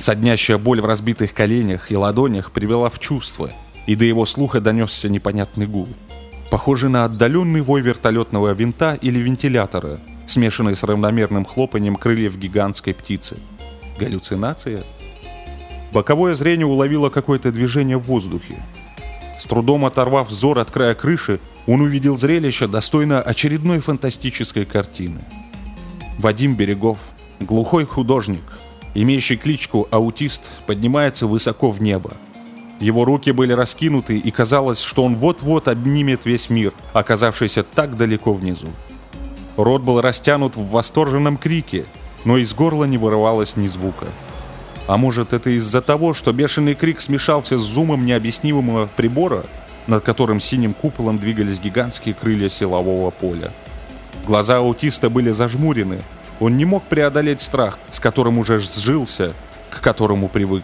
Соднящая 0.02 0.58
боль 0.58 0.82
в 0.82 0.86
разбитых 0.86 1.32
коленях 1.32 1.92
и 1.92 1.96
ладонях 1.96 2.52
привела 2.52 2.90
в 2.90 2.98
чувство, 2.98 3.52
и 3.86 3.96
до 3.96 4.04
его 4.04 4.26
слуха 4.26 4.60
донесся 4.60 5.10
непонятный 5.10 5.68
гул. 5.68 5.88
Похожий 6.50 6.90
на 6.90 7.06
отдаленный 7.06 7.62
вой 7.62 7.82
вертолетного 7.82 8.52
винта 8.54 8.98
или 9.00 9.20
вентилятора, 9.20 10.00
смешанный 10.26 10.76
с 10.76 10.82
равномерным 10.82 11.46
хлопанием 11.46 11.98
крыльев 11.98 12.36
гигантской 12.36 12.96
птицы. 12.96 13.38
Галлюцинация? 14.00 14.82
Боковое 15.94 16.34
зрение 16.34 16.66
уловило 16.66 17.12
какое-то 17.12 17.52
движение 17.52 17.98
в 17.98 18.04
воздухе. 18.04 18.56
С 19.38 19.46
трудом 19.46 19.86
оторвав 19.86 20.30
взор 20.30 20.58
от 20.58 20.72
края 20.72 20.96
крыши, 20.96 21.40
он 21.68 21.82
увидел 21.82 22.18
зрелище, 22.18 22.66
достойное 22.66 23.22
очередной 23.22 23.78
фантастической 23.78 24.66
картины. 24.66 25.22
Вадим 26.18 26.56
Берегов, 26.56 26.98
глухой 27.40 27.86
художник, 27.86 28.42
имеющий 28.94 29.38
кличку 29.38 29.88
«Аутист», 29.92 30.44
поднимается 30.66 31.28
высоко 31.28 31.72
в 31.72 31.82
небо. 31.82 32.12
Его 32.80 33.06
руки 33.06 33.32
были 33.32 33.54
раскинуты, 33.54 34.18
и 34.18 34.32
казалось, 34.32 34.82
что 34.82 35.04
он 35.04 35.16
вот-вот 35.16 35.68
обнимет 35.68 36.26
весь 36.26 36.50
мир, 36.50 36.74
оказавшийся 36.94 37.64
так 37.64 37.96
далеко 37.96 38.34
внизу. 38.34 38.68
Рот 39.56 39.84
был 39.84 40.02
растянут 40.02 40.56
в 40.56 40.70
восторженном 40.70 41.38
крике, 41.38 41.86
но 42.26 42.38
из 42.38 42.54
горла 42.54 42.86
не 42.86 42.98
вырывалось 42.98 43.56
ни 43.56 43.68
звука. 43.68 44.08
А 44.88 44.98
может, 44.98 45.34
это 45.34 45.52
из-за 45.52 45.82
того, 45.82 46.14
что 46.14 46.34
бешеный 46.34 46.74
крик 46.74 47.02
смешался 47.02 47.58
с 47.58 47.62
зумом 47.62 48.06
необъяснимого 48.06 48.90
прибора, 48.96 49.44
над 49.88 50.04
которым 50.04 50.40
синим 50.40 50.74
куполом 50.74 51.18
двигались 51.18 51.60
гигантские 51.60 52.14
крылья 52.14 52.50
силового 52.50 53.10
поля. 53.12 53.52
Глаза 54.26 54.58
аутиста 54.58 55.10
были 55.10 55.32
зажмурены. 55.32 56.00
Он 56.42 56.58
не 56.58 56.66
мог 56.66 56.84
преодолеть 56.84 57.40
страх, 57.40 57.78
с 57.92 58.00
которым 58.00 58.40
уже 58.40 58.60
сжился, 58.60 59.34
к 59.70 59.80
которому 59.80 60.28
привык. 60.28 60.64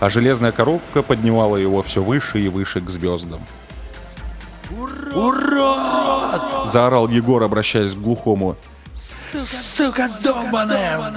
А 0.00 0.08
железная 0.08 0.50
коробка 0.50 1.02
поднимала 1.02 1.56
его 1.56 1.82
все 1.82 2.02
выше 2.02 2.40
и 2.40 2.48
выше 2.48 2.80
к 2.80 2.88
звездам. 2.88 3.40
«Урод!»— 5.14 6.68
заорал 6.72 7.06
Егор, 7.08 7.42
обращаясь 7.42 7.92
к 7.92 7.98
глухому. 7.98 8.56
«Сука 8.94 10.08
долбаная!» 10.24 11.12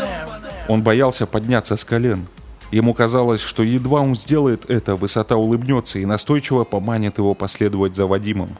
Он 0.68 0.84
боялся 0.84 1.26
подняться 1.26 1.78
с 1.78 1.86
колен. 1.86 2.28
Ему 2.72 2.94
казалось, 2.94 3.40
что 3.40 3.64
едва 3.64 4.02
он 4.02 4.16
сделает 4.16 4.70
это, 4.70 4.96
высота 4.96 5.38
улыбнется 5.38 6.00
и 6.00 6.06
настойчиво 6.06 6.66
поманит 6.66 7.20
его 7.20 7.36
последовать 7.36 7.96
за 7.96 8.06
Вадимом. 8.06 8.58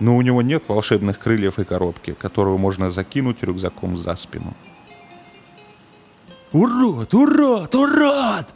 Но 0.00 0.16
у 0.16 0.22
него 0.22 0.42
нет 0.42 0.64
волшебных 0.66 1.18
крыльев 1.18 1.58
и 1.58 1.64
коробки, 1.64 2.12
которую 2.12 2.58
можно 2.58 2.90
закинуть 2.90 3.42
рюкзаком 3.42 3.96
за 3.98 4.16
спину. 4.16 4.54
«Урод! 6.52 7.14
Урод! 7.14 7.74
Урод!» 7.74 8.46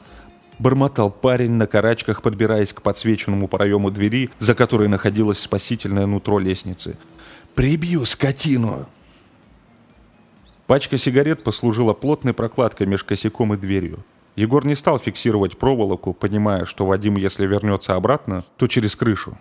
Бормотал 0.59 1.11
парень 1.11 1.53
на 1.53 1.67
карачках, 1.67 2.23
подбираясь 2.23 2.73
к 2.73 2.81
подсвеченному 2.81 3.47
проему 3.49 3.91
двери, 3.91 4.31
за 4.39 4.55
которой 4.55 4.89
находилось 4.89 5.39
спасительное 5.39 6.07
нутро 6.07 6.39
лестницы. 6.39 6.97
«Прибью 7.55 8.05
скотину!» 8.05 8.87
Пачка 10.67 10.97
сигарет 10.97 11.45
послужила 11.45 11.93
плотной 11.93 12.33
прокладкой 12.33 12.87
меж 12.87 13.05
косяком 13.05 13.55
и 13.55 13.57
дверью. 13.59 14.03
Егор 14.35 14.65
не 14.65 14.75
стал 14.75 14.99
фиксировать 14.99 15.59
проволоку, 15.59 16.15
понимая, 16.15 16.65
что 16.65 16.87
Вадим, 16.87 17.17
если 17.17 17.47
вернется 17.47 17.95
обратно, 17.95 18.43
то 18.57 18.67
через 18.67 18.97
крышу. 18.97 19.37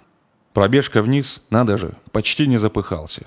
Пробежка 0.54 1.02
вниз, 1.02 1.44
надо 1.50 1.78
же, 1.78 1.96
почти 2.12 2.48
не 2.48 2.58
запыхался. 2.58 3.26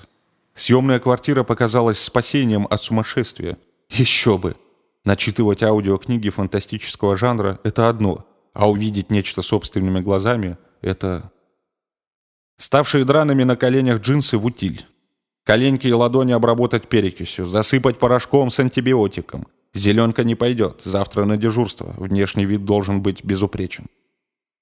Съемная 0.54 1.00
квартира 1.00 1.42
показалась 1.42 1.98
спасением 1.98 2.66
от 2.70 2.82
сумасшествия. 2.82 3.58
Еще 3.90 4.38
бы! 4.38 4.56
Начитывать 5.04 5.62
аудиокниги 5.62 6.30
фантастического 6.30 7.16
жанра– 7.16 7.60
это 7.64 7.88
одно, 7.88 8.26
а 8.54 8.70
увидеть 8.70 9.10
нечто 9.10 9.42
собственными 9.42 10.00
глазами– 10.00 10.56
это... 10.80 11.30
Ставшие 12.58 13.04
драными 13.04 13.42
на 13.42 13.56
коленях 13.56 14.00
джинсы 14.00 14.38
в 14.38 14.46
утиль. 14.46 14.86
Коленки 15.44 15.86
и 15.86 15.92
ладони 15.92 16.32
обработать 16.32 16.88
перекисью, 16.88 17.46
засыпать 17.46 17.98
порошком 17.98 18.50
с 18.50 18.58
антибиотиком. 18.58 19.46
Зеленка 19.74 20.24
не 20.24 20.34
пойдет, 20.34 20.80
завтра 20.84 21.24
на 21.24 21.36
дежурство, 21.36 21.94
внешний 21.98 22.46
вид 22.46 22.64
должен 22.64 23.02
быть 23.02 23.22
безупречен. 23.24 23.86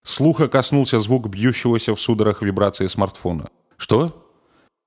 Слуха 0.04 0.48
коснулся 0.48 1.00
звук 1.00 1.28
бьющегося 1.28 1.94
в 1.94 2.00
судорах 2.00 2.42
вибрации 2.42 2.86
смартфона. 2.86 3.48
Что? 3.78 4.30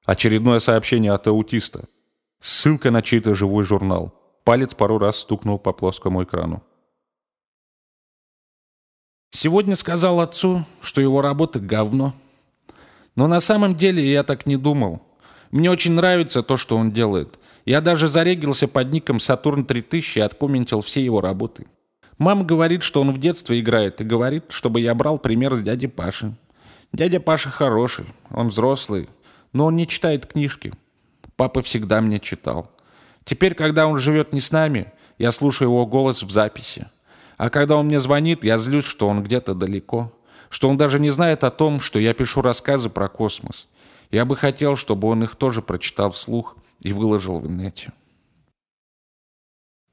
Очередное 0.06 0.60
сообщение 0.60 1.12
от 1.12 1.28
аутиста. 1.28 1.86
Ссылка 2.40 2.92
на 2.92 3.02
чей-то 3.02 3.34
живой 3.34 3.64
журнал. 3.64 4.14
Палец 4.44 4.74
пару 4.76 5.00
раз 5.00 5.18
стукнул 5.18 5.58
по 5.58 5.74
плоскому 5.74 6.24
экрану. 6.24 6.64
Сегодня 9.32 9.76
сказал 9.76 10.22
отцу, 10.22 10.66
что 10.82 11.02
его 11.02 11.22
работа 11.22 11.60
говно. 11.60 12.14
Но 13.16 13.28
на 13.28 13.40
самом 13.40 13.76
деле 13.76 14.10
я 14.10 14.24
так 14.24 14.46
не 14.46 14.56
думал. 14.56 15.02
Мне 15.52 15.72
очень 15.72 15.94
нравится 15.94 16.44
то, 16.44 16.58
что 16.58 16.78
он 16.78 16.92
делает. 16.92 17.40
Я 17.66 17.82
даже 17.82 18.08
зарегился 18.08 18.68
под 18.68 18.92
ником 18.92 19.20
Сатурн 19.20 19.66
3000 19.66 20.20
и 20.20 20.22
откомментил 20.22 20.82
все 20.82 21.04
его 21.04 21.22
работы. 21.22 21.68
Мама 22.18 22.44
говорит, 22.44 22.84
что 22.84 23.02
он 23.02 23.12
в 23.12 23.20
детстве 23.20 23.60
играет, 23.60 24.02
и 24.02 24.04
говорит, 24.04 24.46
чтобы 24.50 24.82
я 24.82 24.96
брал 24.96 25.20
пример 25.20 25.56
с 25.56 25.62
дяди 25.62 25.88
Паши. 25.88 26.34
Дядя 26.92 27.20
Паша 27.20 27.50
хороший, 27.50 28.06
он 28.32 28.48
взрослый, 28.48 29.10
но 29.54 29.66
он 29.66 29.76
не 29.76 29.88
читает 29.88 30.26
книжки. 30.26 30.74
Папа 31.36 31.62
всегда 31.62 32.02
мне 32.02 32.20
читал. 32.20 32.72
Теперь, 33.24 33.54
когда 33.54 33.86
он 33.88 34.00
живет 34.00 34.34
не 34.34 34.42
с 34.42 34.52
нами, 34.52 34.92
я 35.20 35.32
слушаю 35.32 35.70
его 35.70 35.86
голос 35.86 36.24
в 36.24 36.32
записи. 36.32 36.88
А 37.38 37.50
когда 37.50 37.76
он 37.76 37.86
мне 37.86 38.00
звонит, 38.00 38.44
я 38.44 38.58
злюсь, 38.58 38.86
что 38.86 39.08
он 39.08 39.24
где-то 39.24 39.54
далеко. 39.54 40.12
Что 40.50 40.70
он 40.70 40.78
даже 40.78 41.00
не 41.00 41.10
знает 41.10 41.44
о 41.44 41.52
том, 41.52 41.80
что 41.82 42.00
я 42.00 42.14
пишу 42.14 42.42
рассказы 42.42 42.90
про 42.90 43.10
космос. 43.10 43.68
Я 44.10 44.26
бы 44.26 44.36
хотел, 44.36 44.76
чтобы 44.76 45.08
он 45.10 45.24
их 45.24 45.36
тоже 45.36 45.62
прочитал 45.62 46.12
вслух 46.12 46.56
и 46.82 46.94
выложил 46.94 47.40
в 47.40 47.48
инете. 47.48 47.92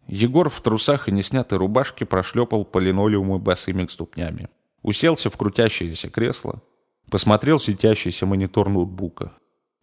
Егор 0.06 0.50
в 0.50 0.60
трусах 0.60 1.08
и 1.08 1.12
неснятой 1.12 1.58
рубашке 1.58 2.04
прошлепал 2.04 2.64
по 2.64 2.78
линолеуму 2.78 3.38
босыми 3.38 3.86
ступнями. 3.86 4.48
уселся 4.82 5.30
в 5.30 5.36
крутящееся 5.36 6.10
кресло, 6.10 6.62
посмотрел 7.10 7.58
светящийся 7.58 8.26
монитор 8.26 8.68
ноутбука. 8.68 9.32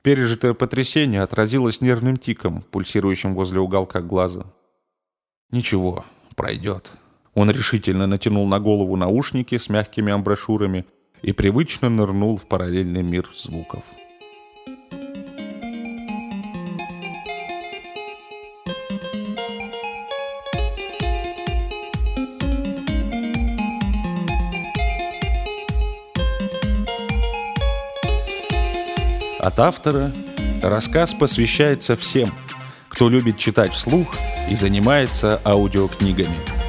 Пережитое 0.03 0.53
потрясение 0.53 1.21
отразилось 1.21 1.81
нервным 1.81 2.17
тиком, 2.17 2.61
пульсирующим 2.71 3.33
возле 3.33 3.59
уголка 3.59 4.01
глаза. 4.01 4.45
Ничего, 5.51 6.05
пройдет. 6.35 6.91
Он 7.33 7.49
решительно 7.49 8.07
натянул 8.07 8.47
на 8.47 8.59
голову 8.59 8.95
наушники 8.95 9.57
с 9.57 9.69
мягкими 9.69 10.11
амброшюрами 10.11 10.85
и 11.21 11.33
привычно 11.33 11.89
нырнул 11.89 12.37
в 12.37 12.47
параллельный 12.47 13.03
мир 13.03 13.29
звуков. 13.35 13.83
От 29.51 29.59
автора 29.59 30.13
рассказ 30.63 31.13
посвящается 31.13 31.97
всем, 31.97 32.33
кто 32.87 33.09
любит 33.09 33.37
читать 33.37 33.73
вслух 33.73 34.15
и 34.49 34.55
занимается 34.55 35.41
аудиокнигами. 35.43 36.60